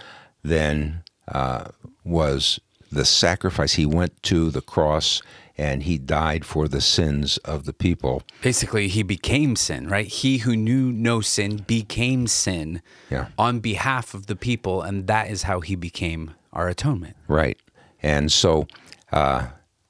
then 0.42 1.02
uh, 1.28 1.64
was 2.04 2.60
the 2.92 3.04
sacrifice. 3.04 3.74
He 3.74 3.86
went 3.86 4.22
to 4.24 4.50
the 4.50 4.60
cross 4.60 5.22
and 5.58 5.82
he 5.82 5.98
died 5.98 6.44
for 6.44 6.68
the 6.68 6.80
sins 6.80 7.36
of 7.38 7.64
the 7.66 7.72
people. 7.74 8.22
Basically, 8.40 8.88
he 8.88 9.02
became 9.02 9.56
sin, 9.56 9.88
right? 9.88 10.06
He 10.06 10.38
who 10.38 10.56
knew 10.56 10.90
no 10.90 11.20
sin 11.20 11.58
became 11.66 12.26
sin 12.28 12.80
Yeah. 13.10 13.26
on 13.36 13.60
behalf 13.60 14.14
of 14.14 14.26
the 14.26 14.36
people, 14.36 14.80
and 14.80 15.06
that 15.06 15.28
is 15.30 15.42
how 15.42 15.60
he 15.60 15.74
became 15.76 16.32
our 16.52 16.68
atonement. 16.68 17.14
Right. 17.28 17.58
And 18.02 18.30
so 18.32 18.66
uh, 19.12 19.48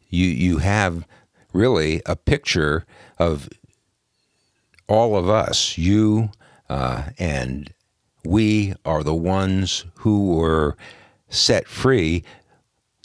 you 0.08 0.26
you 0.26 0.58
have 0.58 1.06
really 1.52 2.02
a 2.06 2.16
picture 2.16 2.84
of 3.18 3.48
all 4.88 5.16
of 5.16 5.28
us, 5.28 5.78
you 5.78 6.30
uh, 6.68 7.10
and 7.18 7.72
we 8.24 8.74
are 8.84 9.02
the 9.02 9.14
ones 9.14 9.84
who 9.96 10.34
were 10.34 10.76
set 11.28 11.66
free. 11.66 12.24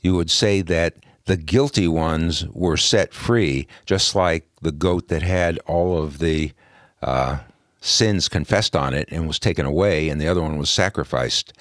You 0.03 0.15
would 0.15 0.31
say 0.31 0.61
that 0.61 0.95
the 1.25 1.37
guilty 1.37 1.87
ones 1.87 2.45
were 2.49 2.77
set 2.77 3.13
free, 3.13 3.67
just 3.85 4.15
like 4.15 4.47
the 4.61 4.71
goat 4.71 5.07
that 5.07 5.23
had 5.23 5.57
all 5.65 5.97
of 5.97 6.19
the 6.19 6.51
uh, 7.01 7.39
sins 7.81 8.27
confessed 8.29 8.75
on 8.75 8.93
it 8.93 9.09
and 9.11 9.27
was 9.27 9.39
taken 9.39 9.65
away, 9.65 10.09
and 10.09 10.21
the 10.21 10.27
other 10.27 10.41
one 10.41 10.57
was 10.57 10.69
sacrificed. 10.69 11.53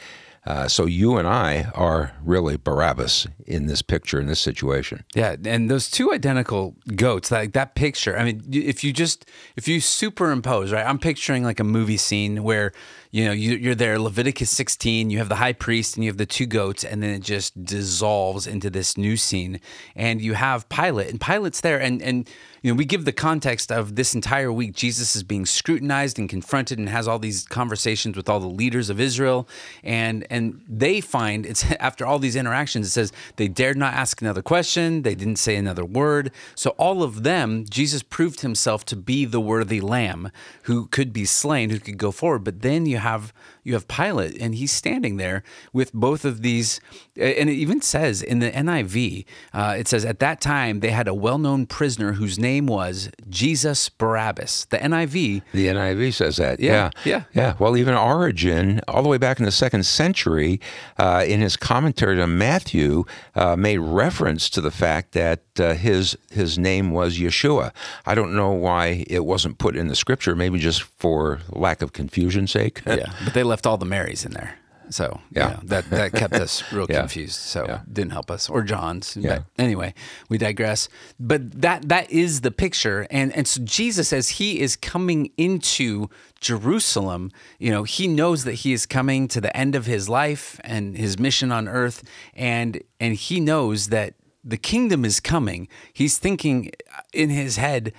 Uh, 0.46 0.68
so 0.68 0.84
you 0.84 1.16
and 1.16 1.26
I 1.26 1.70
are 1.74 2.12
really 2.22 2.56
Barabbas 2.56 3.26
in 3.46 3.66
this 3.66 3.80
picture, 3.80 4.20
in 4.20 4.26
this 4.26 4.40
situation. 4.40 5.04
Yeah, 5.14 5.36
and 5.44 5.70
those 5.70 5.90
two 5.90 6.12
identical 6.12 6.76
goats, 6.94 7.30
like 7.30 7.52
that 7.54 7.74
picture. 7.74 8.16
I 8.16 8.24
mean, 8.24 8.42
if 8.52 8.84
you 8.84 8.92
just 8.92 9.28
if 9.56 9.66
you 9.68 9.80
superimpose, 9.80 10.70
right? 10.72 10.86
I'm 10.86 10.98
picturing 10.98 11.44
like 11.44 11.60
a 11.60 11.64
movie 11.64 11.96
scene 11.96 12.42
where 12.42 12.72
you 13.14 13.24
know 13.24 13.30
you, 13.30 13.54
you're 13.54 13.76
there, 13.76 13.96
Leviticus 13.96 14.50
16. 14.50 15.08
You 15.08 15.18
have 15.18 15.28
the 15.28 15.36
high 15.36 15.52
priest 15.52 15.94
and 15.94 16.02
you 16.02 16.10
have 16.10 16.16
the 16.16 16.26
two 16.26 16.46
goats, 16.46 16.82
and 16.82 17.00
then 17.00 17.10
it 17.10 17.22
just 17.22 17.64
dissolves 17.64 18.48
into 18.48 18.70
this 18.70 18.96
new 18.96 19.16
scene, 19.16 19.60
and 19.94 20.20
you 20.20 20.34
have 20.34 20.68
Pilate, 20.68 21.10
and 21.10 21.20
Pilate's 21.20 21.60
there, 21.60 21.80
and 21.80 22.02
and 22.02 22.28
you 22.60 22.72
know 22.72 22.76
we 22.76 22.84
give 22.84 23.04
the 23.04 23.12
context 23.12 23.70
of 23.70 23.94
this 23.94 24.16
entire 24.16 24.52
week. 24.52 24.74
Jesus 24.74 25.14
is 25.14 25.22
being 25.22 25.46
scrutinized 25.46 26.18
and 26.18 26.28
confronted, 26.28 26.76
and 26.76 26.88
has 26.88 27.06
all 27.06 27.20
these 27.20 27.44
conversations 27.44 28.16
with 28.16 28.28
all 28.28 28.40
the 28.40 28.48
leaders 28.48 28.90
of 28.90 28.98
Israel, 28.98 29.48
and 29.84 30.26
and 30.28 30.60
they 30.68 31.00
find 31.00 31.46
it's 31.46 31.64
after 31.78 32.04
all 32.04 32.18
these 32.18 32.34
interactions. 32.34 32.88
It 32.88 32.90
says 32.90 33.12
they 33.36 33.46
dared 33.46 33.76
not 33.76 33.94
ask 33.94 34.22
another 34.22 34.42
question. 34.42 35.02
They 35.02 35.14
didn't 35.14 35.36
say 35.36 35.54
another 35.54 35.84
word. 35.84 36.32
So 36.56 36.70
all 36.70 37.04
of 37.04 37.22
them, 37.22 37.64
Jesus 37.70 38.02
proved 38.02 38.40
himself 38.40 38.84
to 38.86 38.96
be 38.96 39.24
the 39.24 39.40
worthy 39.40 39.80
lamb 39.80 40.32
who 40.62 40.88
could 40.88 41.12
be 41.12 41.26
slain, 41.26 41.70
who 41.70 41.78
could 41.78 41.96
go 41.96 42.10
forward. 42.10 42.42
But 42.42 42.62
then 42.62 42.86
you 42.86 43.03
have 43.04 43.32
you 43.66 43.72
have 43.74 43.88
Pilate, 43.88 44.36
and 44.40 44.54
he's 44.54 44.72
standing 44.72 45.16
there 45.16 45.42
with 45.72 45.92
both 45.92 46.24
of 46.24 46.42
these. 46.42 46.80
And 47.16 47.48
it 47.48 47.54
even 47.54 47.80
says 47.80 48.22
in 48.22 48.38
the 48.40 48.50
NIV, 48.50 49.24
uh, 49.54 49.76
it 49.78 49.88
says 49.88 50.04
at 50.04 50.18
that 50.18 50.40
time 50.40 50.80
they 50.80 50.90
had 50.90 51.08
a 51.08 51.14
well-known 51.14 51.64
prisoner 51.66 52.12
whose 52.14 52.38
name 52.38 52.66
was 52.66 53.08
Jesus 53.28 53.88
Barabbas. 53.88 54.66
The 54.66 54.78
NIV 54.78 55.42
The 55.52 55.66
NIV 55.68 56.12
says 56.12 56.36
that. 56.36 56.60
Yeah, 56.60 56.72
Yeah. 56.72 56.90
yeah. 57.04 57.22
Yeah. 57.34 57.54
Well, 57.58 57.76
even 57.76 57.94
Origen, 57.94 58.80
all 58.88 59.02
the 59.02 59.08
way 59.08 59.18
back 59.18 59.38
in 59.38 59.44
the 59.46 59.52
second 59.52 59.86
century, 59.86 60.60
uh, 60.98 61.24
in 61.26 61.40
his 61.40 61.56
commentary 61.56 62.16
to 62.16 62.26
Matthew, 62.26 63.04
uh, 63.34 63.56
made 63.56 63.78
reference 63.78 64.50
to 64.50 64.60
the 64.60 64.70
fact 64.70 65.12
that 65.12 65.40
uh, 65.58 65.74
his 65.74 66.16
his 66.30 66.58
name 66.58 66.90
was 66.90 67.18
Yeshua. 67.18 67.72
I 68.04 68.14
don't 68.14 68.34
know 68.34 68.50
why 68.50 69.04
it 69.08 69.24
wasn't 69.24 69.58
put 69.58 69.76
in 69.76 69.86
the 69.88 69.94
scripture, 69.96 70.34
maybe 70.34 70.58
just 70.58 70.82
for 70.82 71.40
lack 71.50 71.80
of 71.80 71.92
confusion's 71.92 72.50
sake. 72.50 72.83
yeah, 73.00 73.12
but 73.24 73.34
they 73.34 73.42
left 73.42 73.66
all 73.66 73.76
the 73.78 73.86
Marys 73.86 74.24
in 74.24 74.32
there. 74.32 74.58
So 74.90 75.20
Yeah. 75.30 75.48
yeah, 75.48 75.60
that 75.64 75.88
that 75.90 76.12
kept 76.12 76.34
us 76.34 76.62
real 76.72 76.86
Yeah. 76.88 77.00
confused. 77.00 77.36
So 77.40 77.64
Yeah. 77.66 77.80
didn't 77.90 78.12
help 78.12 78.30
us 78.30 78.50
or 78.50 78.62
John's. 78.62 79.16
Yeah. 79.16 79.38
But 79.56 79.62
anyway, 79.64 79.94
we 80.28 80.36
digress. 80.36 80.88
But 81.18 81.62
that 81.62 81.88
that 81.88 82.10
is 82.10 82.42
the 82.42 82.50
picture, 82.50 83.06
and 83.10 83.32
and 83.34 83.48
so 83.48 83.62
Jesus, 83.64 84.12
as 84.12 84.28
he 84.38 84.60
is 84.60 84.76
coming 84.76 85.30
into 85.38 86.08
Jerusalem, 86.40 87.30
you 87.58 87.70
know, 87.70 87.84
he 87.84 88.06
knows 88.06 88.44
that 88.44 88.52
he 88.64 88.72
is 88.74 88.84
coming 88.86 89.26
to 89.28 89.40
the 89.40 89.54
end 89.56 89.74
of 89.74 89.86
his 89.86 90.08
life 90.10 90.60
and 90.62 90.96
his 90.96 91.18
mission 91.18 91.50
on 91.50 91.66
earth, 91.66 92.04
and 92.34 92.82
and 93.00 93.14
he 93.14 93.40
knows 93.40 93.88
that 93.88 94.14
the 94.44 94.58
kingdom 94.58 95.04
is 95.06 95.18
coming. 95.20 95.66
He's 95.94 96.18
thinking 96.18 96.70
in 97.14 97.30
his 97.30 97.56
head, 97.56 97.92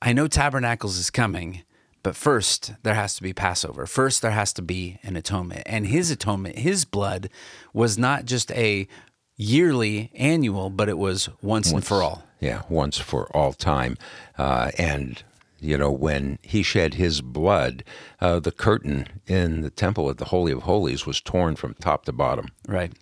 I 0.00 0.14
know 0.14 0.26
tabernacles 0.26 0.96
is 0.96 1.10
coming. 1.10 1.62
But 2.02 2.16
first, 2.16 2.72
there 2.82 2.94
has 2.94 3.14
to 3.16 3.22
be 3.22 3.32
Passover. 3.32 3.86
First, 3.86 4.22
there 4.22 4.30
has 4.30 4.52
to 4.54 4.62
be 4.62 4.98
an 5.02 5.16
atonement. 5.16 5.62
And 5.66 5.86
his 5.86 6.10
atonement, 6.10 6.58
his 6.58 6.84
blood, 6.84 7.28
was 7.74 7.98
not 7.98 8.24
just 8.24 8.50
a 8.52 8.88
yearly, 9.36 10.10
annual, 10.14 10.70
but 10.70 10.88
it 10.88 10.98
was 10.98 11.28
once, 11.42 11.70
and 11.70 11.84
for 11.84 12.02
all. 12.02 12.24
Yeah, 12.40 12.62
once 12.68 12.98
for 12.98 13.34
all 13.36 13.52
time. 13.52 13.98
Uh, 14.38 14.70
and, 14.78 15.22
you 15.60 15.76
know, 15.76 15.90
when 15.90 16.38
he 16.42 16.62
shed 16.62 16.94
his 16.94 17.20
blood, 17.20 17.84
uh, 18.20 18.40
the 18.40 18.52
curtain 18.52 19.06
in 19.26 19.60
the 19.60 19.70
temple 19.70 20.08
at 20.08 20.16
the 20.16 20.26
Holy 20.26 20.52
of 20.52 20.62
Holies 20.62 21.04
was 21.04 21.20
torn 21.20 21.56
from 21.56 21.74
top 21.74 22.06
to 22.06 22.12
bottom. 22.12 22.48
Right. 22.66 22.92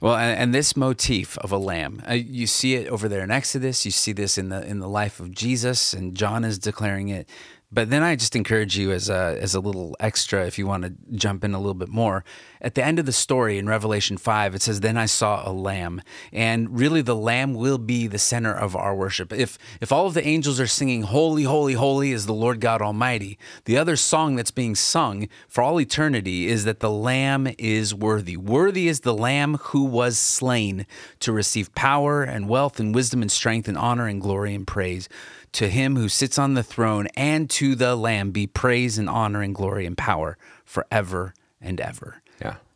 Well, 0.00 0.16
and, 0.16 0.38
and 0.38 0.54
this 0.54 0.76
motif 0.76 1.36
of 1.38 1.52
a 1.52 1.58
lamb, 1.58 2.02
uh, 2.08 2.14
you 2.14 2.46
see 2.46 2.74
it 2.74 2.88
over 2.88 3.08
there 3.08 3.22
in 3.22 3.30
Exodus. 3.30 3.84
You 3.84 3.90
see 3.90 4.12
this 4.12 4.38
in 4.38 4.48
the 4.48 4.66
in 4.66 4.78
the 4.78 4.88
life 4.88 5.20
of 5.20 5.30
Jesus, 5.30 5.92
and 5.92 6.16
John 6.16 6.42
is 6.42 6.58
declaring 6.58 7.10
it. 7.10 7.28
But 7.72 7.90
then 7.90 8.02
I 8.02 8.16
just 8.16 8.34
encourage 8.34 8.76
you 8.76 8.90
as 8.92 9.08
a 9.08 9.38
as 9.40 9.54
a 9.54 9.60
little 9.60 9.96
extra, 10.00 10.46
if 10.46 10.58
you 10.58 10.66
want 10.66 10.84
to 10.84 10.92
jump 11.16 11.44
in 11.44 11.54
a 11.54 11.58
little 11.58 11.74
bit 11.74 11.88
more. 11.88 12.24
At 12.62 12.74
the 12.74 12.84
end 12.84 12.98
of 12.98 13.06
the 13.06 13.12
story 13.12 13.56
in 13.56 13.66
Revelation 13.66 14.18
five, 14.18 14.54
it 14.54 14.62
says, 14.62 14.80
"Then 14.80 14.98
I 14.98 15.06
saw 15.06 15.48
a 15.48 15.52
lamb," 15.52 16.02
and 16.32 16.78
really 16.78 17.00
the 17.00 17.16
lamb 17.16 17.54
will 17.54 17.78
be 17.78 18.06
the 18.06 18.18
center 18.18 18.52
of 18.52 18.76
our 18.76 18.94
worship. 18.94 19.32
If 19.32 19.56
if 19.80 19.90
all 19.90 20.06
of 20.06 20.14
the 20.14 20.26
angels 20.26 20.60
are 20.60 20.66
singing, 20.66 21.02
"Holy, 21.02 21.44
holy, 21.44 21.72
holy 21.72 22.12
is 22.12 22.26
the 22.26 22.34
Lord 22.34 22.60
God 22.60 22.82
Almighty," 22.82 23.38
the 23.64 23.78
other 23.78 23.96
song 23.96 24.36
that's 24.36 24.50
being 24.50 24.74
sung 24.74 25.26
for 25.48 25.62
all 25.62 25.80
eternity 25.80 26.48
is 26.48 26.64
that 26.64 26.80
the 26.80 26.90
lamb 26.90 27.48
is 27.58 27.94
worthy. 27.94 28.36
Worthy 28.36 28.88
is 28.88 29.00
the 29.00 29.14
lamb 29.14 29.56
who 29.62 29.84
was 29.84 30.18
slain 30.18 30.86
to 31.20 31.32
receive 31.32 31.74
power 31.74 32.22
and 32.22 32.48
wealth 32.48 32.78
and 32.78 32.94
wisdom 32.94 33.22
and 33.22 33.32
strength 33.32 33.68
and 33.68 33.78
honor 33.78 34.06
and 34.06 34.20
glory 34.20 34.54
and 34.54 34.66
praise. 34.66 35.08
To 35.52 35.68
him 35.68 35.96
who 35.96 36.08
sits 36.08 36.38
on 36.38 36.54
the 36.54 36.62
throne 36.62 37.08
and 37.16 37.48
to 37.50 37.74
the 37.74 37.96
lamb 37.96 38.30
be 38.30 38.46
praise 38.46 38.98
and 38.98 39.08
honor 39.08 39.42
and 39.42 39.54
glory 39.54 39.86
and 39.86 39.96
power 39.96 40.36
forever 40.64 41.34
and 41.60 41.80
ever. 41.80 42.22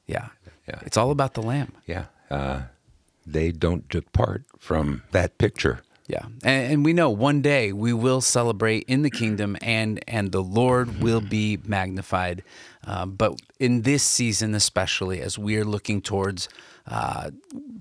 Yeah. 0.07 0.29
Yeah. 0.69 0.81
It's 0.83 0.97
all 0.97 1.11
about 1.11 1.35
the 1.35 1.43
lamb. 1.43 1.73
Yeah. 1.87 2.07
Uh, 2.31 2.63
they 3.27 3.53
don't 3.53 3.89
depart 3.89 4.45
from 4.59 5.03
that 5.13 5.39
picture. 5.39 5.81
Yeah, 6.07 6.27
and, 6.43 6.73
and 6.73 6.85
we 6.85 6.93
know 6.93 7.09
one 7.09 7.41
day 7.41 7.73
we 7.73 7.95
will 7.95 8.21
celebrate 8.21 8.85
in 8.87 9.01
the 9.01 9.11
kingdom, 9.11 9.57
and 9.63 10.05
and 10.07 10.33
the 10.33 10.43
Lord 10.43 11.01
will 11.01 11.23
be 11.23 11.59
magnified. 11.65 12.43
Uh, 12.87 13.07
but 13.07 13.41
in 13.59 13.83
this 13.83 14.03
season, 14.03 14.55
especially 14.55 15.23
as 15.23 15.39
we 15.39 15.57
are 15.57 15.65
looking 15.65 16.03
towards 16.03 16.51
uh, 16.87 17.31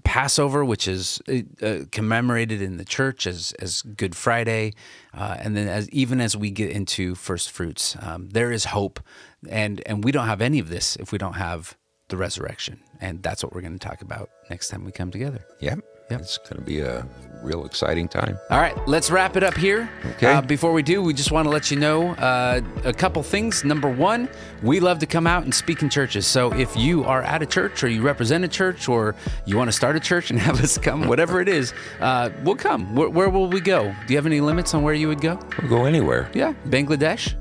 Passover, 0.05 0.63
which 0.63 0.88
is 0.88 1.21
uh, 1.62 1.79
commemorated 1.91 2.62
in 2.62 2.77
the 2.77 2.86
church 2.86 3.27
as 3.27 3.51
as 3.59 3.81
Good 3.81 4.15
Friday, 4.15 4.71
uh, 5.13 5.36
and 5.39 5.57
then 5.57 5.67
as 5.67 5.89
even 5.89 6.21
as 6.21 6.38
we 6.38 6.49
get 6.49 6.71
into 6.71 7.15
first 7.15 7.51
fruits, 7.51 7.97
um, 7.99 8.29
there 8.29 8.53
is 8.53 8.65
hope, 8.65 9.01
and 9.49 9.81
and 9.86 10.01
we 10.01 10.13
don't 10.13 10.27
have 10.27 10.39
any 10.39 10.59
of 10.59 10.69
this 10.69 10.95
if 10.95 11.12
we 11.12 11.17
don't 11.17 11.33
have 11.33 11.75
the 12.13 12.17
resurrection, 12.17 12.80
and 13.02 13.23
that's 13.23 13.43
what 13.43 13.54
we're 13.54 13.62
going 13.62 13.73
to 13.73 13.80
talk 13.80 14.04
about 14.04 14.30
next 14.52 14.69
time 14.69 14.86
we 14.86 14.91
come 14.91 15.10
together. 15.10 15.43
Yep. 15.62 15.80
Yep. 16.12 16.21
It's 16.21 16.38
going 16.38 16.58
to 16.58 16.62
be 16.62 16.80
a 16.80 17.08
real 17.41 17.65
exciting 17.65 18.08
time. 18.08 18.38
All 18.52 18.60
right, 18.60 18.76
let's 18.88 19.10
wrap 19.10 19.36
it 19.36 19.41
up 19.41 19.56
here. 19.56 19.89
Okay. 20.12 20.28
Uh, 20.28 20.41
before 20.41 20.71
we 20.73 20.84
do, 20.84 21.02
we 21.02 21.12
just 21.13 21.32
want 21.32 21.47
to 21.47 21.49
let 21.49 21.71
you 21.71 21.80
know 21.80 22.10
uh, 22.15 22.62
a 22.84 22.93
couple 22.93 23.23
things. 23.23 23.63
Number 23.63 23.89
one, 23.89 24.30
we 24.62 24.80
love 24.80 24.99
to 24.99 25.08
come 25.08 25.26
out 25.26 25.43
and 25.43 25.56
speak 25.56 25.82
in 25.82 25.89
churches. 25.89 26.28
So 26.28 26.54
if 26.54 26.76
you 26.76 27.04
are 27.04 27.23
at 27.23 27.41
a 27.41 27.47
church 27.47 27.84
or 27.84 27.88
you 27.88 28.04
represent 28.04 28.43
a 28.43 28.47
church 28.47 28.88
or 28.88 29.15
you 29.45 29.58
want 29.58 29.69
to 29.69 29.71
start 29.71 29.95
a 29.95 29.99
church 29.99 30.30
and 30.30 30.38
have 30.47 30.62
us 30.62 30.78
come, 30.78 31.08
whatever 31.08 31.41
it 31.41 31.49
is, 31.49 31.73
uh, 31.99 32.30
we'll 32.43 32.56
come. 32.56 32.93
Where, 32.93 33.10
where 33.10 33.30
will 33.30 33.47
we 33.47 33.60
go? 33.60 33.95
Do 34.06 34.13
you 34.13 34.17
have 34.17 34.28
any 34.28 34.39
limits 34.39 34.76
on 34.76 34.84
where 34.84 34.93
you 34.93 35.08
would 35.08 35.21
go? 35.21 35.39
We'll 35.62 35.69
go 35.69 35.86
anywhere. 35.86 36.30
Yeah, 36.36 36.54
Bangladesh. 36.67 37.36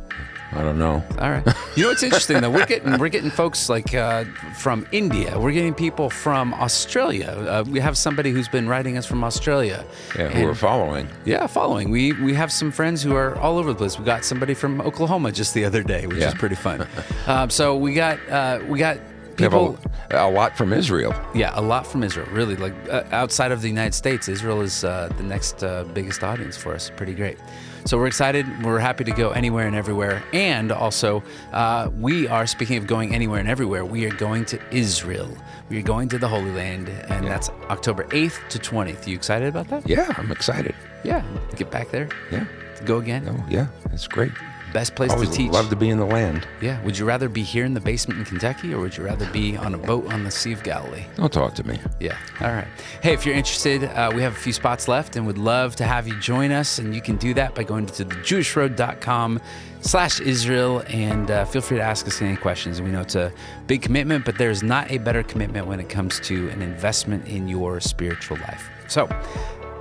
I 0.54 0.60
don't 0.62 0.78
know. 0.78 1.02
All 1.18 1.30
right. 1.30 1.46
You 1.76 1.84
know 1.84 1.88
what's 1.88 2.02
interesting 2.02 2.40
though? 2.42 2.50
We're 2.50 2.66
getting 2.66 2.98
we're 2.98 3.08
getting 3.08 3.30
folks 3.30 3.68
like 3.70 3.94
uh, 3.94 4.24
from 4.58 4.86
India. 4.92 5.38
We're 5.38 5.52
getting 5.52 5.72
people 5.72 6.10
from 6.10 6.52
Australia. 6.54 7.28
Uh, 7.28 7.64
we 7.66 7.80
have 7.80 7.96
somebody 7.96 8.30
who's 8.32 8.48
been 8.48 8.68
writing 8.68 8.98
us 8.98 9.06
from 9.06 9.24
Australia. 9.24 9.84
Yeah, 10.16 10.28
who 10.28 10.40
And- 10.40 10.50
are 10.50 10.54
following. 10.54 11.08
yeah, 11.24 11.46
following. 11.46 11.90
We 11.90 12.12
we 12.12 12.34
have 12.34 12.52
some 12.52 12.70
friends 12.70 13.02
who 13.02 13.14
are 13.16 13.38
all 13.38 13.56
over 13.56 13.72
the 13.72 13.78
place. 13.78 13.98
We 13.98 14.04
got 14.04 14.24
somebody 14.24 14.52
from 14.54 14.80
Oklahoma 14.82 15.32
just 15.32 15.54
the 15.54 15.64
other 15.64 15.82
day, 15.82 16.06
which 16.06 16.18
Yeah. 16.18 16.28
is 16.28 16.34
pretty 16.34 16.56
fun. 16.56 16.86
um, 17.26 17.48
so 17.48 17.76
we 17.76 17.94
got 17.94 18.18
uh, 18.28 18.60
we 18.68 18.78
got 18.78 18.98
people. 19.36 19.78
a, 20.10 20.16
a 20.18 20.30
lot 20.30 20.54
from 20.58 20.74
Israel. 20.74 21.14
Yeah, 21.34 21.52
a 21.54 21.62
lot 21.62 21.86
from 21.86 22.02
Israel. 22.02 22.28
Really, 22.30 22.56
like 22.56 22.74
uh, 22.90 23.04
outside 23.12 23.52
of 23.52 23.62
the 23.62 23.68
United 23.68 23.94
States, 23.94 24.28
Israel 24.28 24.60
is 24.60 24.84
uh, 24.84 25.08
the 25.16 25.22
next 25.22 25.64
uh, 25.64 25.84
biggest 25.94 26.22
audience 26.22 26.58
for 26.58 26.74
us. 26.74 26.90
Pretty 26.94 27.14
great. 27.14 27.38
So 27.84 27.98
we're 27.98 28.06
excited. 28.06 28.46
We're 28.64 28.78
happy 28.78 29.04
to 29.04 29.10
go 29.10 29.30
anywhere 29.30 29.66
and 29.66 29.74
everywhere. 29.76 30.22
And 30.32 30.70
also, 30.70 31.22
uh, 31.52 31.90
we 31.98 32.28
are 32.28 32.46
speaking 32.46 32.76
of 32.78 32.86
going 32.86 33.14
anywhere 33.14 33.40
and 33.40 33.48
everywhere. 33.48 33.84
We 33.84 34.06
are 34.06 34.14
going 34.14 34.44
to 34.46 34.60
Israel. 34.70 35.28
We 35.68 35.78
are 35.78 35.82
going 35.82 36.08
to 36.10 36.18
the 36.18 36.28
Holy 36.28 36.52
Land, 36.52 36.88
and 36.88 37.26
that's 37.26 37.48
October 37.70 38.06
eighth 38.12 38.40
to 38.50 38.58
twentieth. 38.58 39.08
You 39.08 39.16
excited 39.16 39.48
about 39.48 39.68
that? 39.68 39.88
Yeah, 39.88 40.12
I'm 40.16 40.30
excited. 40.30 40.74
Yeah. 41.02 41.24
Get 41.56 41.70
back 41.70 41.90
there. 41.90 42.08
Yeah. 42.30 42.44
Go 42.84 42.98
again. 42.98 43.28
Oh, 43.28 43.44
yeah, 43.48 43.66
that's 43.90 44.06
great. 44.08 44.32
Best 44.72 44.94
place 44.94 45.10
Always 45.12 45.28
to 45.30 45.36
teach. 45.36 45.50
love 45.52 45.68
to 45.70 45.76
be 45.76 45.90
in 45.90 45.98
the 45.98 46.06
land. 46.06 46.46
Yeah. 46.60 46.82
Would 46.84 46.96
you 46.96 47.04
rather 47.04 47.28
be 47.28 47.42
here 47.42 47.64
in 47.64 47.74
the 47.74 47.80
basement 47.80 48.20
in 48.20 48.24
Kentucky, 48.26 48.72
or 48.72 48.80
would 48.80 48.96
you 48.96 49.04
rather 49.04 49.26
be 49.30 49.56
on 49.56 49.74
a 49.74 49.78
boat 49.78 50.10
on 50.12 50.24
the 50.24 50.30
Sea 50.30 50.52
of 50.52 50.62
Galilee? 50.62 51.04
Don't 51.16 51.32
talk 51.32 51.54
to 51.54 51.66
me. 51.66 51.78
Yeah. 52.00 52.16
All 52.40 52.50
right. 52.52 52.66
Hey, 53.02 53.12
if 53.12 53.26
you're 53.26 53.34
interested, 53.34 53.84
uh, 53.84 54.10
we 54.14 54.22
have 54.22 54.32
a 54.32 54.40
few 54.40 54.52
spots 54.52 54.88
left 54.88 55.16
and 55.16 55.26
would 55.26 55.38
love 55.38 55.76
to 55.76 55.84
have 55.84 56.08
you 56.08 56.18
join 56.20 56.50
us. 56.52 56.78
And 56.78 56.94
you 56.94 57.02
can 57.02 57.16
do 57.16 57.34
that 57.34 57.54
by 57.54 57.64
going 57.64 57.86
to 57.86 58.04
thejewishroad.com 58.04 59.40
slash 59.80 60.20
Israel 60.20 60.82
and 60.88 61.30
uh, 61.30 61.44
feel 61.44 61.60
free 61.62 61.76
to 61.78 61.82
ask 61.82 62.06
us 62.06 62.22
any 62.22 62.36
questions. 62.36 62.80
We 62.80 62.90
know 62.90 63.00
it's 63.00 63.16
a 63.16 63.32
big 63.66 63.82
commitment, 63.82 64.24
but 64.24 64.38
there's 64.38 64.62
not 64.62 64.90
a 64.90 64.98
better 64.98 65.22
commitment 65.22 65.66
when 65.66 65.80
it 65.80 65.88
comes 65.88 66.20
to 66.20 66.48
an 66.50 66.62
investment 66.62 67.26
in 67.26 67.48
your 67.48 67.80
spiritual 67.80 68.36
life. 68.38 68.70
So 68.88 69.08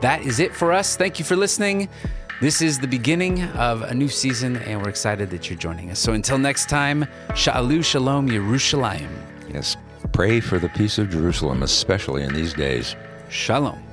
that 0.02 0.22
is 0.24 0.40
it 0.40 0.56
for 0.56 0.72
us. 0.72 0.96
Thank 0.96 1.20
you 1.20 1.26
for 1.26 1.36
listening. 1.36 1.88
This 2.42 2.60
is 2.64 2.80
the 2.80 2.88
beginning 2.88 3.44
of 3.50 3.84
a 3.84 3.94
new 3.94 4.08
season, 4.08 4.56
and 4.56 4.82
we're 4.82 4.90
excited 4.90 5.30
that 5.30 5.48
you're 5.48 5.60
joining 5.60 5.92
us. 5.92 6.00
So 6.00 6.14
until 6.14 6.40
next 6.40 6.70
time, 6.70 7.06
Sha'alu 7.34 7.86
Shalom 7.86 8.30
Yerushalayim. 8.30 9.12
Yes, 9.54 9.78
pray 10.12 10.40
for 10.40 10.58
the 10.58 10.70
peace 10.70 10.98
of 10.98 11.12
Jerusalem, 11.12 11.62
especially 11.62 12.24
in 12.24 12.34
these 12.34 12.56
days. 12.56 12.96
Shalom. 13.30 13.91